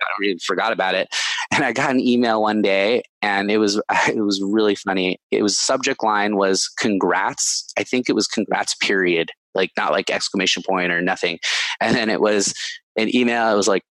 [0.00, 1.08] I really forgot about it.
[1.50, 5.18] And I got an email one day, and it was it was really funny.
[5.30, 9.30] It was subject line was "Congrats." I think it was "Congrats." Period.
[9.54, 11.38] Like not like exclamation point or nothing.
[11.80, 12.54] And then it was
[12.96, 13.52] an email.
[13.52, 13.84] It was like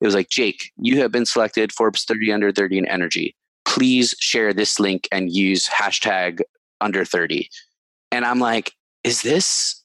[0.00, 3.34] it was like Jake, you have been selected Forbes 30 under 30 in energy.
[3.64, 6.40] Please share this link and use hashtag
[6.80, 7.48] under 30.
[8.10, 8.72] And I'm like,
[9.04, 9.81] is this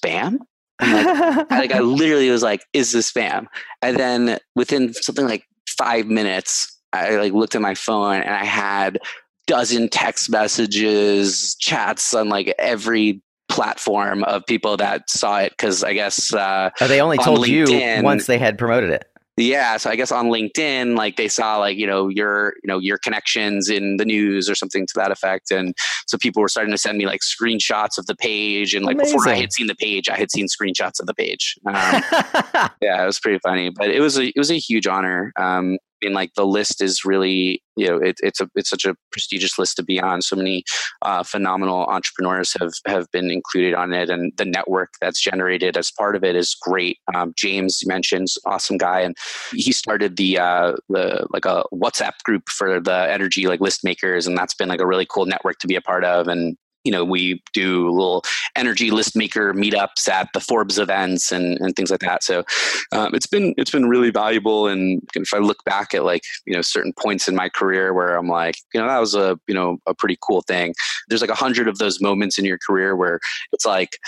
[0.00, 0.38] spam?
[0.80, 3.46] Like, like I literally was like, "Is this spam?"
[3.82, 8.44] And then within something like five minutes, I like looked at my phone and I
[8.44, 8.98] had
[9.46, 15.94] dozen text messages, chats on like every platform of people that saw it because I
[15.94, 19.08] guess uh, oh, they only told LinkedIn, you once they had promoted it.
[19.38, 22.78] Yeah, so I guess on LinkedIn, like they saw like you know your you know
[22.78, 25.74] your connections in the news or something to that effect, and
[26.06, 29.16] so people were starting to send me like screenshots of the page, and like Amazing.
[29.16, 31.56] before I had seen the page, I had seen screenshots of the page.
[31.66, 31.74] Um,
[32.82, 35.32] yeah, it was pretty funny, but it was a it was a huge honor.
[35.36, 38.94] Um, mean, like the list is really, you know, it, it's a it's such a
[39.12, 40.22] prestigious list to be on.
[40.22, 40.64] So many
[41.02, 45.90] uh, phenomenal entrepreneurs have have been included on it, and the network that's generated as
[45.90, 46.98] part of it is great.
[47.14, 49.16] Um, James mentions awesome guy, and
[49.52, 54.26] he started the uh, the like a WhatsApp group for the energy like list makers,
[54.26, 56.28] and that's been like a really cool network to be a part of.
[56.28, 56.56] And
[56.88, 58.24] you know, we do little
[58.56, 62.22] energy list maker meetups at the Forbes events and, and things like that.
[62.22, 62.44] So
[62.92, 64.68] um, it's been it's been really valuable.
[64.68, 68.16] And if I look back at like you know certain points in my career where
[68.16, 70.72] I'm like, you know, that was a you know a pretty cool thing.
[71.08, 73.20] There's like a hundred of those moments in your career where
[73.52, 73.98] it's like,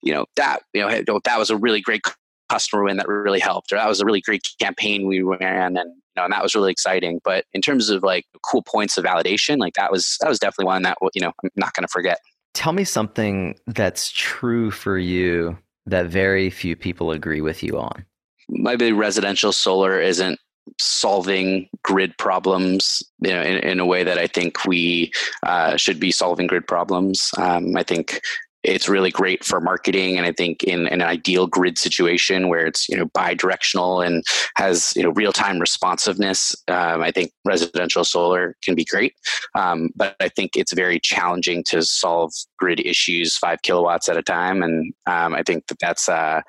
[0.00, 2.00] you know, that you know that was a really great
[2.48, 5.90] customer win that really helped, or that was a really great campaign we ran, and
[5.94, 7.20] you know, and that was really exciting.
[7.22, 10.66] But in terms of like cool points of validation, like that was that was definitely
[10.66, 12.18] one that you know I'm not going to forget.
[12.54, 18.04] Tell me something that's true for you that very few people agree with you on.
[18.48, 20.38] Maybe residential solar isn't
[20.78, 25.10] solving grid problems you know in, in a way that i think we
[25.42, 28.20] uh, should be solving grid problems um, i think
[28.62, 32.88] it's really great for marketing and i think in, an ideal grid situation where it's
[32.88, 34.24] you know bi-directional and
[34.56, 39.14] has you know real-time responsiveness um, i think residential solar can be great.
[39.54, 44.22] Um, but i think it's very challenging to solve grid issues five kilowatts at a
[44.22, 44.62] time.
[44.62, 46.42] And um, i think that that's uh,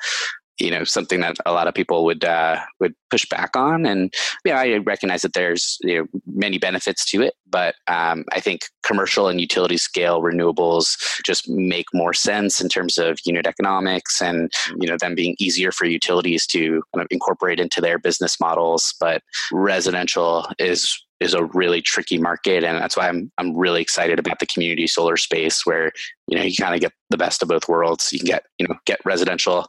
[0.62, 3.86] you know something that a lot of people would uh, would push back on.
[3.86, 4.14] And
[4.46, 8.62] yeah i recognize that there's you know many benefits to it but um, i think
[8.84, 14.52] commercial and utility scale renewables just make more sense in terms of unit economics and
[14.80, 18.94] you know them being easier for utilities to kind of incorporate into their business models.
[19.00, 19.22] But
[19.52, 24.40] residential is is a really tricky market and that's why I'm I'm really excited about
[24.40, 25.92] the community solar space where
[26.28, 28.12] you know you kind of get the best of both worlds.
[28.12, 29.68] You can get you know get residential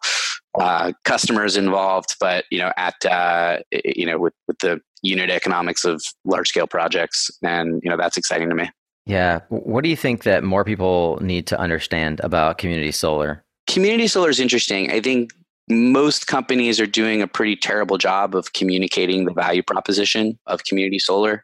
[0.61, 5.85] uh, customers involved but you know at uh, you know with, with the unit economics
[5.85, 8.71] of large scale projects and you know that's exciting to me.
[9.07, 9.41] Yeah.
[9.49, 13.45] What do you think that more people need to understand about community solar?
[13.67, 14.91] Community solar is interesting.
[14.91, 15.33] I think
[15.69, 20.99] most companies are doing a pretty terrible job of communicating the value proposition of community
[20.99, 21.43] solar.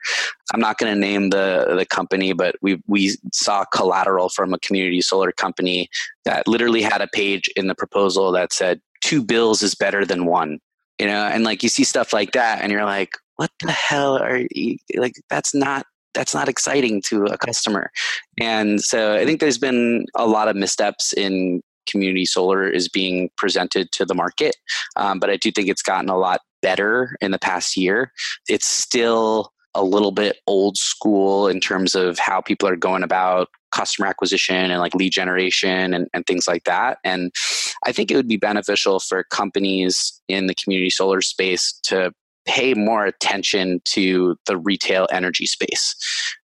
[0.53, 4.59] I'm not going to name the the company, but we we saw collateral from a
[4.59, 5.89] community solar company
[6.25, 10.27] that literally had a page in the proposal that said two bills is better than
[10.27, 10.59] one.
[10.99, 14.19] You know, and like you see stuff like that, and you're like, what the hell
[14.19, 15.15] are you like?
[15.31, 17.91] That's not that's not exciting to a customer.
[18.41, 23.31] And so I think there's been a lot of missteps in community solar is being
[23.37, 24.57] presented to the market.
[24.97, 28.13] Um, but I do think it's gotten a lot better in the past year.
[28.49, 33.49] It's still a little bit old school in terms of how people are going about
[33.71, 36.99] customer acquisition and like lead generation and, and things like that.
[37.05, 37.31] And
[37.87, 42.13] I think it would be beneficial for companies in the community solar space to
[42.47, 45.95] pay more attention to the retail energy space,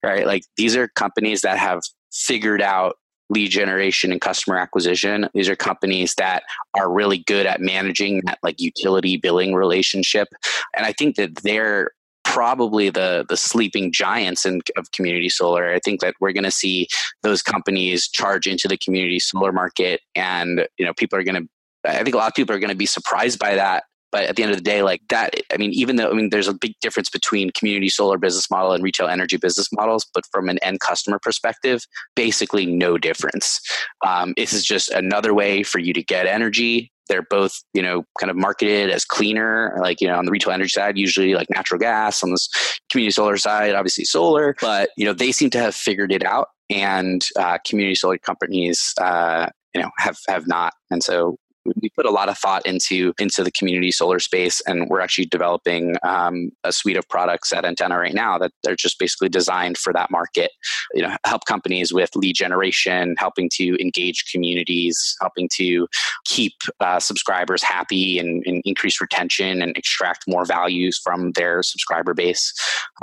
[0.05, 0.27] right?
[0.27, 1.81] Like these are companies that have
[2.13, 2.97] figured out
[3.31, 5.29] lead generation and customer acquisition.
[5.33, 6.43] These are companies that
[6.79, 10.29] are really good at managing that like utility billing relationship.
[10.77, 11.91] And I think that they're
[12.35, 15.73] probably the the sleeping giants in, of community solar.
[15.73, 16.89] I think that we're going to see
[17.23, 21.49] those companies charge into the community solar market, and you know people are going to.
[21.87, 24.37] I think a lot of people are going to be surprised by that but at
[24.37, 26.55] the end of the day like that i mean even though i mean there's a
[26.55, 30.57] big difference between community solar business model and retail energy business models but from an
[30.63, 31.83] end customer perspective
[32.15, 33.61] basically no difference
[34.07, 38.05] um, this is just another way for you to get energy they're both you know
[38.19, 41.49] kind of marketed as cleaner like you know on the retail energy side usually like
[41.51, 42.49] natural gas on this
[42.91, 44.57] community solar side obviously solar.
[44.61, 48.95] But you know they seem to have figured it out and uh, community solar companies
[49.01, 50.73] uh, you know have have not.
[50.91, 51.37] And so
[51.81, 55.27] we put a lot of thought into into the community solar space and we're actually
[55.27, 59.79] developing um, a suite of products at antenna right now that they're just basically designed
[59.79, 60.51] for that market.
[60.93, 65.87] You know help companies with lead generation helping to engage communities helping to
[66.25, 72.15] keep uh, subscribers happy and, and, increase retention and extract more values from their subscriber
[72.15, 72.53] base.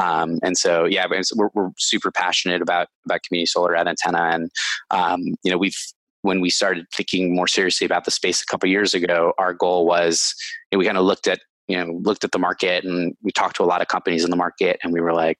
[0.01, 1.05] Um, and so yeah
[1.35, 4.51] we're, we're super passionate about about community solar at antenna and
[4.91, 5.77] um, you know we've
[6.21, 9.85] when we started thinking more seriously about the space a couple years ago, our goal
[9.85, 10.33] was
[10.71, 13.31] you know, we kind of looked at you know looked at the market and we
[13.31, 15.39] talked to a lot of companies in the market and we were like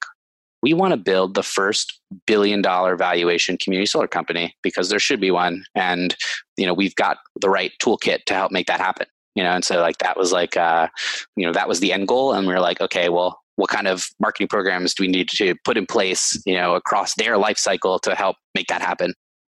[0.62, 5.20] we want to build the first billion dollar valuation community solar company because there should
[5.20, 6.16] be one and
[6.56, 9.06] you know we've got the right toolkit to help make that happen.
[9.34, 10.88] You know and so like that was like uh
[11.36, 13.86] you know that was the end goal and we were like okay well what kind
[13.86, 17.58] of marketing programs do we need to put in place you know across their life
[17.58, 19.14] cycle to help make that happen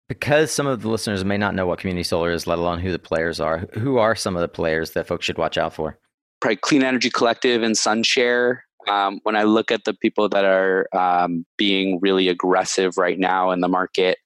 [0.09, 2.92] because some of the listeners may not know what community solar is, let alone who
[2.92, 5.98] the players are, who are some of the players that folks should watch out for?
[6.40, 8.59] Probably Clean Energy Collective and SunShare.
[8.88, 13.50] Um, when I look at the people that are um, being really aggressive right now
[13.50, 14.18] in the market,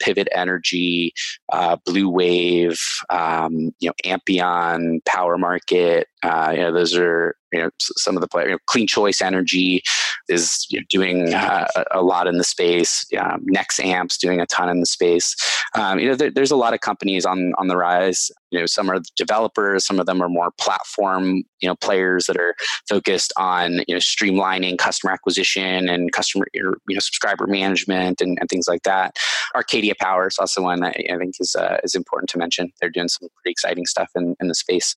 [0.00, 1.12] Pivot Energy,
[1.52, 2.80] uh, BlueWave,
[3.10, 8.28] um, you know, Ampion, PowerMarket, uh, you know, those are you know some of the
[8.28, 8.48] players.
[8.48, 9.82] You know, CleanChoice Energy
[10.28, 13.04] is you know, doing uh, a lot in the space.
[13.18, 15.34] Um, Nexamp's doing a ton in the space.
[15.74, 18.30] Um, you know, there, there's a lot of companies on on the rise.
[18.50, 22.36] You know, some are developers, some of them are more platform you know players that
[22.36, 22.54] are
[22.88, 28.48] focused on you know streamlining customer acquisition and customer you know subscriber management and, and
[28.48, 29.16] things like that.
[29.54, 32.72] Arcadia Power is also one that I think is uh, is important to mention.
[32.80, 34.96] They're doing some pretty exciting stuff in, in the space.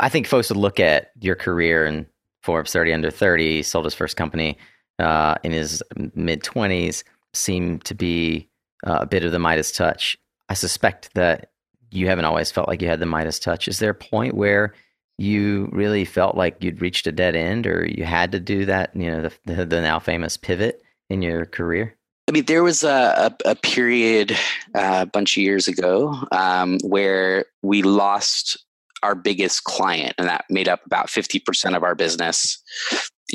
[0.00, 2.06] I think folks would look at your career and
[2.42, 4.56] Forbes 30 under 30, sold his first company
[4.98, 5.82] uh, in his
[6.14, 8.48] mid 20s, seemed to be
[8.86, 10.16] uh, a bit of the Midas touch.
[10.48, 11.50] I suspect that
[11.90, 13.68] you haven't always felt like you had the Midas touch.
[13.68, 14.74] Is there a point where
[15.18, 18.94] you really felt like you'd reached a dead end or you had to do that,
[18.94, 21.96] you know, the, the, the now famous pivot in your career?
[22.28, 24.32] I mean, there was a, a, a period
[24.74, 28.64] uh, a bunch of years ago um, where we lost
[29.02, 32.58] our biggest client, and that made up about 50% of our business.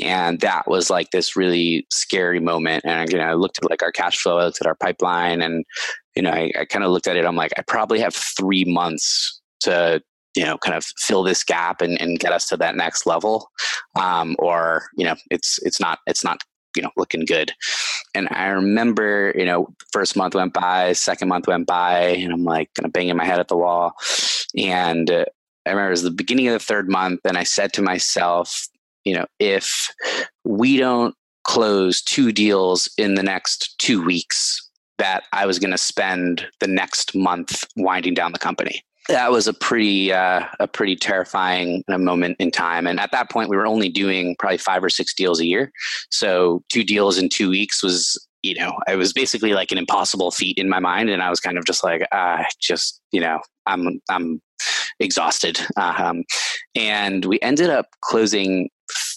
[0.02, 2.84] And that was like this really scary moment.
[2.84, 5.40] And you know, I looked at like our cash flow, I looked at our pipeline,
[5.40, 5.64] and
[6.16, 7.24] you know, I, I kind of looked at it.
[7.24, 10.02] I'm like, I probably have three months to
[10.34, 13.50] you know kind of fill this gap and, and get us to that next level
[13.96, 16.38] um, or you know it's it's not it's not
[16.76, 17.52] you know looking good
[18.14, 22.44] and i remember you know first month went by second month went by and i'm
[22.44, 23.92] like kind of banging my head at the wall
[24.56, 25.24] and uh,
[25.66, 28.68] I remember it was the beginning of the third month, and I said to myself,
[29.04, 29.92] you know, if
[30.44, 34.60] we don't close two deals in the next two weeks,
[34.98, 38.82] that I was going to spend the next month winding down the company.
[39.08, 43.30] That was a pretty uh, a pretty terrifying uh, moment in time, and at that
[43.30, 45.70] point, we were only doing probably five or six deals a year.
[46.10, 50.30] So two deals in two weeks was you know, it was basically like an impossible
[50.30, 53.40] feat in my mind, and I was kind of just like, uh, just you know,
[53.66, 54.40] I'm I'm
[55.00, 55.58] exhausted.
[55.76, 56.24] Um,
[56.74, 58.68] and we ended up closing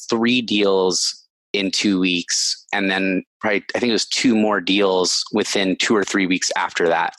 [0.09, 5.23] three deals in two weeks, and then probably I think it was two more deals
[5.33, 7.13] within two or three weeks after that.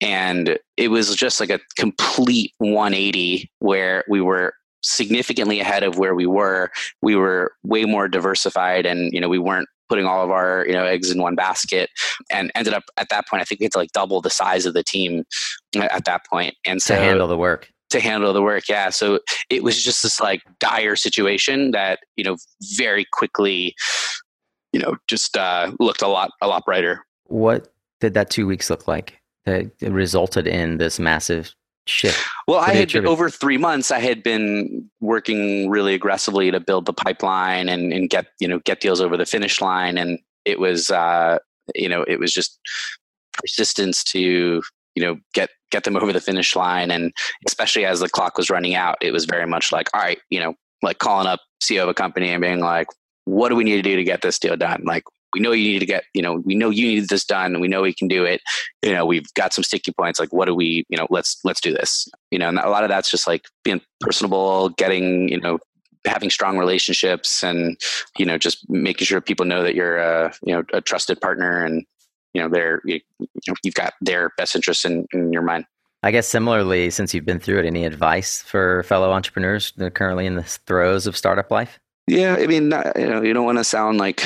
[0.00, 4.52] And it was just like a complete 180 where we were
[4.82, 6.70] significantly ahead of where we were.
[7.02, 10.72] We were way more diversified, and you know we weren't putting all of our you
[10.72, 11.90] know eggs in one basket
[12.30, 14.66] and ended up at that point i think we had to like double the size
[14.66, 15.24] of the team
[15.76, 18.68] at that point and so to handle the work to handle the work.
[18.68, 18.90] Yeah.
[18.90, 19.20] So
[19.50, 22.36] it was just this like dire situation that, you know,
[22.76, 23.74] very quickly,
[24.72, 27.04] you know, just uh, looked a lot, a lot brighter.
[27.26, 31.54] What did that two weeks look like that resulted in this massive
[32.48, 33.90] Well, I had been, over three months.
[33.90, 38.60] I had been working really aggressively to build the pipeline and, and get you know
[38.60, 41.38] get deals over the finish line, and it was uh,
[41.74, 42.58] you know it was just
[43.34, 44.62] persistence to
[44.94, 46.90] you know get get them over the finish line.
[46.90, 47.12] And
[47.46, 50.40] especially as the clock was running out it was very much like all right you
[50.40, 52.86] know like calling up ceo of a company and being like
[53.24, 55.04] what do we need to do to get this deal done like
[55.34, 57.60] we know you need to get, you know, we know you need this done and
[57.60, 58.40] we know we can do it.
[58.82, 60.20] You know, we've got some sticky points.
[60.20, 62.84] Like, what do we, you know, let's, let's do this, you know, and a lot
[62.84, 65.58] of that's just like being personable, getting, you know,
[66.06, 67.76] having strong relationships and,
[68.18, 71.64] you know, just making sure people know that you're a, you know, a trusted partner
[71.64, 71.84] and,
[72.32, 75.64] you know, they're, you, you know, you've got their best interests in, in your mind.
[76.02, 79.90] I guess similarly, since you've been through it, any advice for fellow entrepreneurs that are
[79.90, 81.80] currently in the throes of startup life?
[82.06, 82.64] Yeah, I mean,
[82.96, 84.22] you know, you don't want to sound like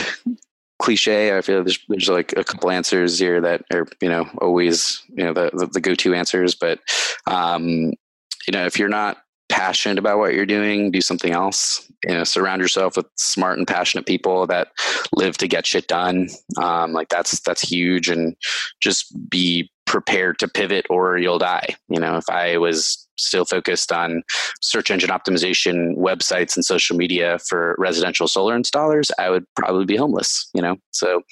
[0.78, 1.36] cliche.
[1.36, 5.24] I feel there's there's like a couple answers here that are you know always you
[5.24, 6.80] know the the, the go to answers, but
[7.26, 9.18] um, you know if you're not
[9.48, 11.90] passionate about what you're doing, do something else.
[12.04, 14.68] You know, surround yourself with smart and passionate people that
[15.12, 16.28] live to get shit done.
[16.56, 18.36] Um, like that's that's huge, and
[18.80, 21.76] just be prepared to pivot or you'll die.
[21.88, 24.22] You know, if I was still focused on
[24.62, 29.96] search engine optimization, websites, and social media for residential solar installers, I would probably be
[29.96, 30.48] homeless.
[30.54, 31.22] You know, so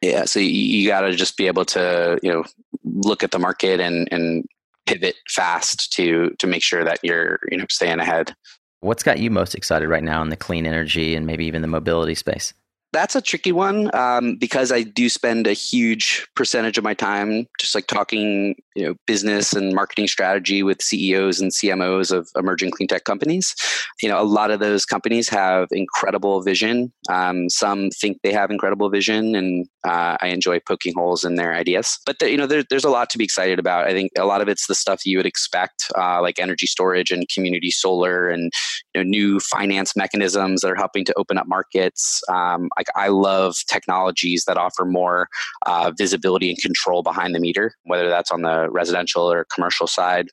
[0.00, 2.44] yeah, so you, got to just be able to you know
[2.84, 4.44] look at the market and and
[4.86, 8.34] pivot fast to to make sure that you're you know staying ahead.
[8.80, 11.68] What's got you most excited right now in the clean energy and maybe even the
[11.68, 12.52] mobility space?
[12.94, 17.48] That's a tricky one um, because I do spend a huge percentage of my time
[17.58, 22.70] just like talking, you know, business and marketing strategy with CEOs and CMOs of emerging
[22.70, 23.54] clean tech companies.
[24.00, 26.92] You know, a lot of those companies have incredible vision.
[27.10, 31.52] Um, some think they have incredible vision, and uh, I enjoy poking holes in their
[31.52, 31.98] ideas.
[32.06, 33.88] But the, you know, there, there's a lot to be excited about.
[33.88, 37.10] I think a lot of it's the stuff you would expect, uh, like energy storage
[37.10, 38.52] and community solar, and
[38.94, 42.22] you know, new finance mechanisms that are helping to open up markets.
[42.28, 45.28] Um, like I love technologies that offer more
[45.66, 50.28] uh, visibility and control behind the meter, whether that's on the residential or commercial side.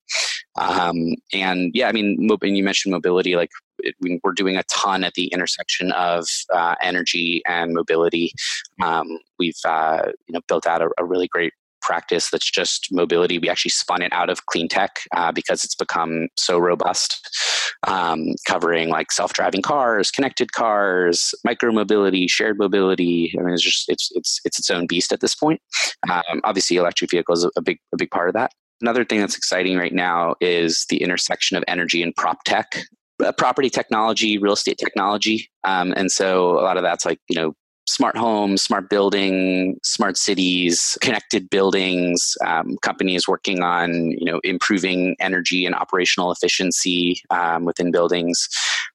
[0.55, 3.51] Um, and yeah, I mean, and you mentioned mobility, like
[4.23, 8.31] we're doing a ton at the intersection of uh, energy and mobility.
[8.81, 13.39] Um, we've uh, you know built out a, a, really great practice that's just mobility.
[13.39, 17.19] We actually spun it out of clean tech uh, because it's become so robust,
[17.87, 23.33] um, covering like self-driving cars, connected cars, micro mobility, shared mobility.
[23.37, 25.61] I mean, it's just it's it's it's its own beast at this point.
[26.09, 28.51] Um, obviously, electric vehicles a big a big part of that.
[28.81, 32.83] Another thing that's exciting right now is the intersection of energy and prop tech
[33.23, 35.49] uh, property technology, real estate technology.
[35.63, 37.53] Um, and so a lot of that's like, you know,
[37.91, 45.15] smart homes, smart building, smart cities, connected buildings, um, companies working on you know improving
[45.19, 48.47] energy and operational efficiency um, within buildings.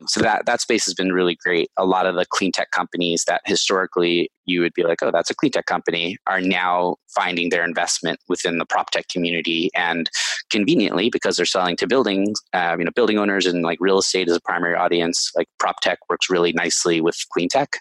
[0.07, 1.71] So that that space has been really great.
[1.77, 5.31] A lot of the clean tech companies that historically you would be like, oh, that's
[5.31, 10.09] a clean tech company, are now finding their investment within the prop tech community, and
[10.51, 14.29] conveniently because they're selling to buildings, uh, you know, building owners and like real estate
[14.29, 15.31] is a primary audience.
[15.37, 17.77] Like prop tech works really nicely with clean tech.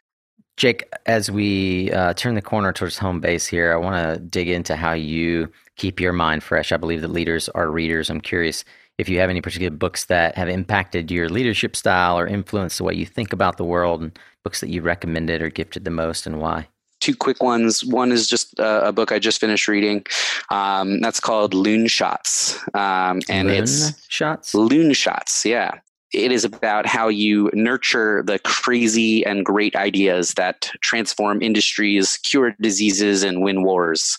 [0.57, 4.47] Jake, as we uh, turn the corner towards home base here, I want to dig
[4.47, 6.71] into how you keep your mind fresh.
[6.71, 8.09] I believe that leaders are readers.
[8.09, 8.63] I'm curious
[8.97, 12.85] if you have any particular books that have impacted your leadership style or influenced the
[12.85, 16.25] way you think about the world, and books that you recommended or gifted the most,
[16.25, 16.67] and why
[17.01, 17.83] two quick ones.
[17.83, 20.05] One is just a, a book I just finished reading.
[20.49, 24.53] Um, that's called Loonshots, um, and Loon it's Shots.
[24.53, 25.79] Loonshots, yeah
[26.13, 32.55] it is about how you nurture the crazy and great ideas that transform industries, cure
[32.61, 34.17] diseases, and win wars.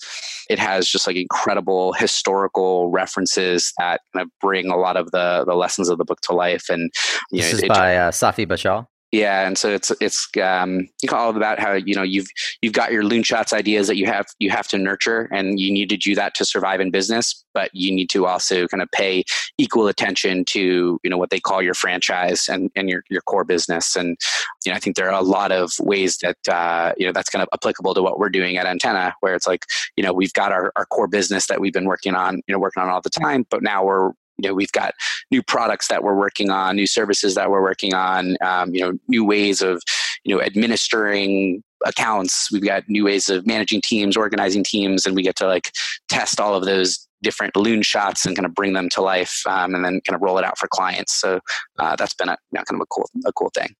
[0.48, 5.44] It has just like incredible historical references that kind of bring a lot of the
[5.46, 6.68] the lessons of the book to life.
[6.68, 6.90] And
[7.30, 8.86] you this know, is it, by uh, Safi Bahcall.
[9.16, 12.26] Yeah, and so it's it's um, all about how you know you've
[12.60, 15.72] you've got your loon shots ideas that you have you have to nurture, and you
[15.72, 17.42] need to do that to survive in business.
[17.54, 19.24] But you need to also kind of pay
[19.56, 23.44] equal attention to you know what they call your franchise and, and your your core
[23.44, 23.96] business.
[23.96, 24.18] And
[24.66, 27.30] you know I think there are a lot of ways that uh, you know that's
[27.30, 29.64] kind of applicable to what we're doing at Antenna, where it's like
[29.96, 32.58] you know we've got our, our core business that we've been working on you know
[32.58, 34.94] working on all the time, but now we're you know we've got
[35.30, 38.98] new products that we're working on new services that we're working on um, you know
[39.08, 39.82] new ways of
[40.24, 42.50] you know administering accounts.
[42.50, 45.70] We've got new ways of managing teams organizing teams and we get to like
[46.08, 49.74] test all of those different balloon shots and kind of bring them to life um,
[49.74, 51.20] and then kind of roll it out for clients.
[51.20, 51.40] So
[51.78, 53.74] uh, that's been a you know, kind of a cool a cool thing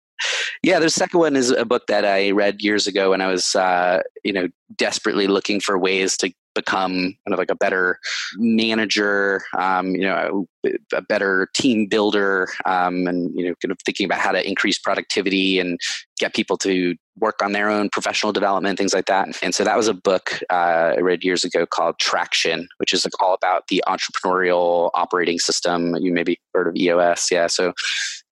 [0.63, 3.55] yeah, the second one is a book that I read years ago when I was,
[3.55, 8.01] uh, you know, desperately looking for ways to become kind of like a better
[8.37, 13.79] manager, um, you know, a, a, better team builder, um, and you know, kind of
[13.85, 15.79] thinking about how to increase productivity and
[16.19, 19.29] get people to work on their own professional development, things like that.
[19.43, 23.05] And so that was a book uh, I read years ago called Traction, which is
[23.05, 25.95] like all about the entrepreneurial operating system.
[25.97, 27.47] You maybe heard of EOS, yeah.
[27.47, 27.73] So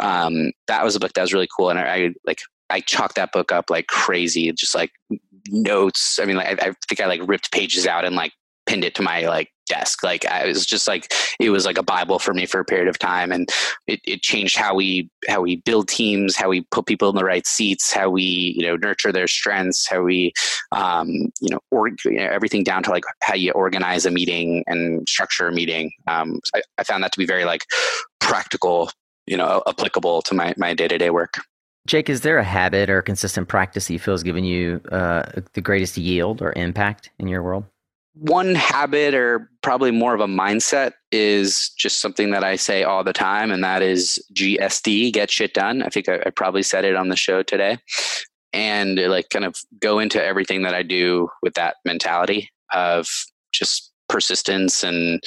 [0.05, 3.15] um, that was a book that was really cool, and I, I like I chalked
[3.17, 4.91] that book up like crazy, just like
[5.49, 6.19] notes.
[6.21, 8.33] I mean, like, I, I think I like ripped pages out and like
[8.67, 10.03] pinned it to my like desk.
[10.03, 12.89] Like I was just like it was like a bible for me for a period
[12.89, 13.49] of time, and
[13.87, 17.25] it, it changed how we how we build teams, how we put people in the
[17.25, 20.33] right seats, how we you know nurture their strengths, how we
[20.73, 21.09] um,
[21.41, 25.09] you know or you know, everything down to like how you organize a meeting and
[25.09, 25.91] structure a meeting.
[26.07, 27.65] Um, I, I found that to be very like
[28.21, 28.91] practical,
[29.27, 31.39] you know, applicable to my my day to day work.
[31.87, 35.25] Jake, is there a habit or consistent practice that you feel has given you uh,
[35.53, 37.65] the greatest yield or impact in your world?
[38.15, 43.03] one habit or probably more of a mindset is just something that I say all
[43.03, 45.83] the time, and that is GSD, get shit done.
[45.83, 47.79] I think I, I, probably said it on the show today.
[48.53, 53.09] And like kind of go into everything that I do with that mentality of
[53.53, 55.21] just persistence and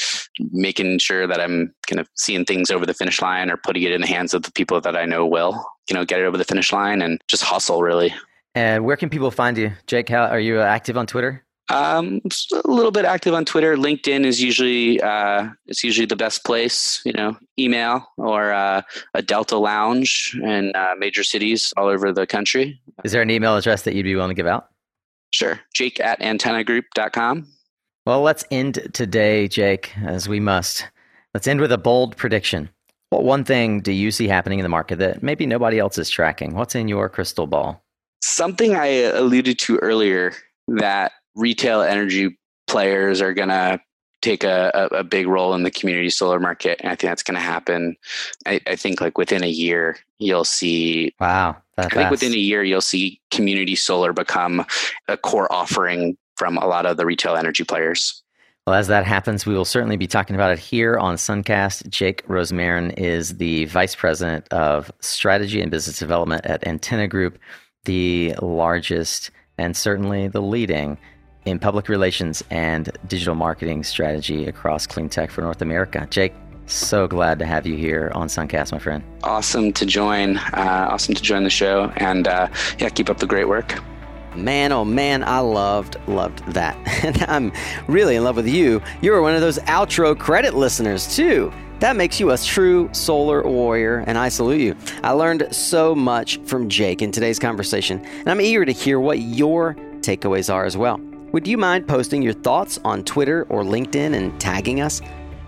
[0.54, 3.92] making sure that I'm kind of seeing things over the finish line or putting it
[3.92, 6.38] in the hands of the people that I know will, you know, get it over
[6.38, 8.14] the finish line and just hustle really.
[8.56, 9.74] And where can people find you?
[9.88, 11.44] Jake, how are you active on Twitter?
[11.68, 12.22] Um,
[12.54, 13.76] a little bit active on Twitter.
[13.76, 17.02] LinkedIn is usually uh, it's usually the best place.
[17.04, 18.84] You know, email or uh,
[19.14, 22.80] a Delta Lounge in uh, major cities all over the country.
[23.04, 24.70] Is there an email address that you'd be willing to give out?
[25.32, 27.46] Sure, Jake at antennagroup.com.
[28.08, 30.88] Well, let's end today, Jake, as we must.
[31.34, 32.70] Let's end with a bold prediction.
[33.10, 36.10] What one thing do you see happening in the market that maybe nobody else is
[36.10, 36.56] tracking?
[36.56, 37.84] What's in your crystal ball?
[38.24, 40.32] Something I uh, alluded to earlier
[40.70, 43.82] that retail energy players are going to
[44.22, 47.22] take a, a, a, big role in the community solar market and i think that's
[47.22, 47.96] going to happen
[48.48, 51.94] I, I, think like within a year you'll see wow i fast.
[51.94, 54.66] think within a year you'll see community solar become
[55.08, 58.24] a core offering from a lot of the retail energy players
[58.68, 61.90] well, as that happens, we will certainly be talking about it here on Suncast.
[61.90, 67.40] Jake Rosmarin is the Vice President of Strategy and Business Development at Antenna Group,
[67.86, 70.98] the largest and certainly the leading
[71.46, 76.06] in public relations and digital marketing strategy across clean tech for North America.
[76.10, 76.34] Jake,
[76.66, 79.02] so glad to have you here on Suncast, my friend.
[79.24, 80.36] Awesome to join.
[80.36, 83.82] Uh, awesome to join the show, and uh, yeah, keep up the great work.
[84.38, 86.78] Man, oh man, I loved, loved that.
[87.08, 87.52] And I'm
[87.88, 88.82] really in love with you.
[89.02, 91.54] You're one of those outro credit listeners, too.
[91.80, 94.76] That makes you a true solar warrior, and I salute you.
[95.04, 99.20] I learned so much from Jake in today's conversation, and I'm eager to hear what
[99.20, 101.00] your takeaways are as well.
[101.34, 105.02] Would you mind posting your thoughts on Twitter or LinkedIn and tagging us?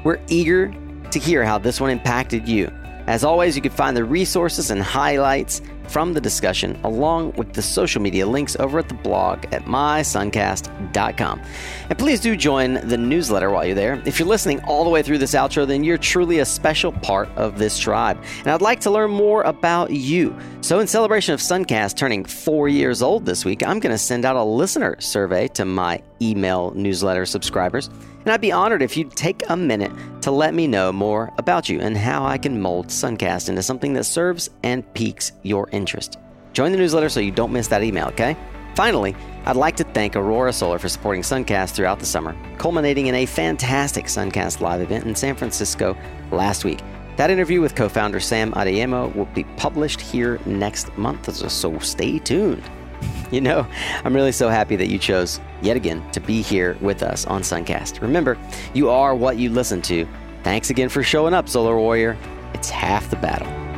[0.03, 0.73] We're eager
[1.09, 2.71] to hear how this one impacted you.
[3.07, 7.61] As always, you can find the resources and highlights from the discussion along with the
[7.61, 11.41] social media links over at the blog at mysuncast.com.
[11.89, 14.01] And please do join the newsletter while you're there.
[14.05, 17.29] If you're listening all the way through this outro, then you're truly a special part
[17.35, 18.23] of this tribe.
[18.39, 20.37] And I'd like to learn more about you.
[20.61, 24.25] So, in celebration of Suncast turning four years old this week, I'm going to send
[24.25, 27.89] out a listener survey to my email newsletter subscribers.
[28.22, 29.91] And I'd be honored if you'd take a minute
[30.22, 33.93] to let me know more about you and how I can mold Suncast into something
[33.93, 36.17] that serves and piques your interest.
[36.53, 38.36] Join the newsletter so you don't miss that email, okay?
[38.76, 39.15] Finally,
[39.45, 43.26] I'd like to thank Aurora Solar for supporting Suncast throughout the summer, culminating in a
[43.26, 45.97] fantastic Suncast live event in San Francisco
[46.32, 46.80] last week.
[47.17, 52.20] That interview with co founder Sam Adeyemo will be published here next month, so stay
[52.20, 52.63] tuned.
[53.32, 53.68] You know,
[54.04, 57.43] I'm really so happy that you chose yet again to be here with us on
[57.43, 58.02] Suncast.
[58.02, 58.39] Remember,
[58.74, 60.08] you are what you listen to.
[60.43, 62.18] Thanks again for showing up, Solar Warrior.
[62.56, 63.68] It's half the battle.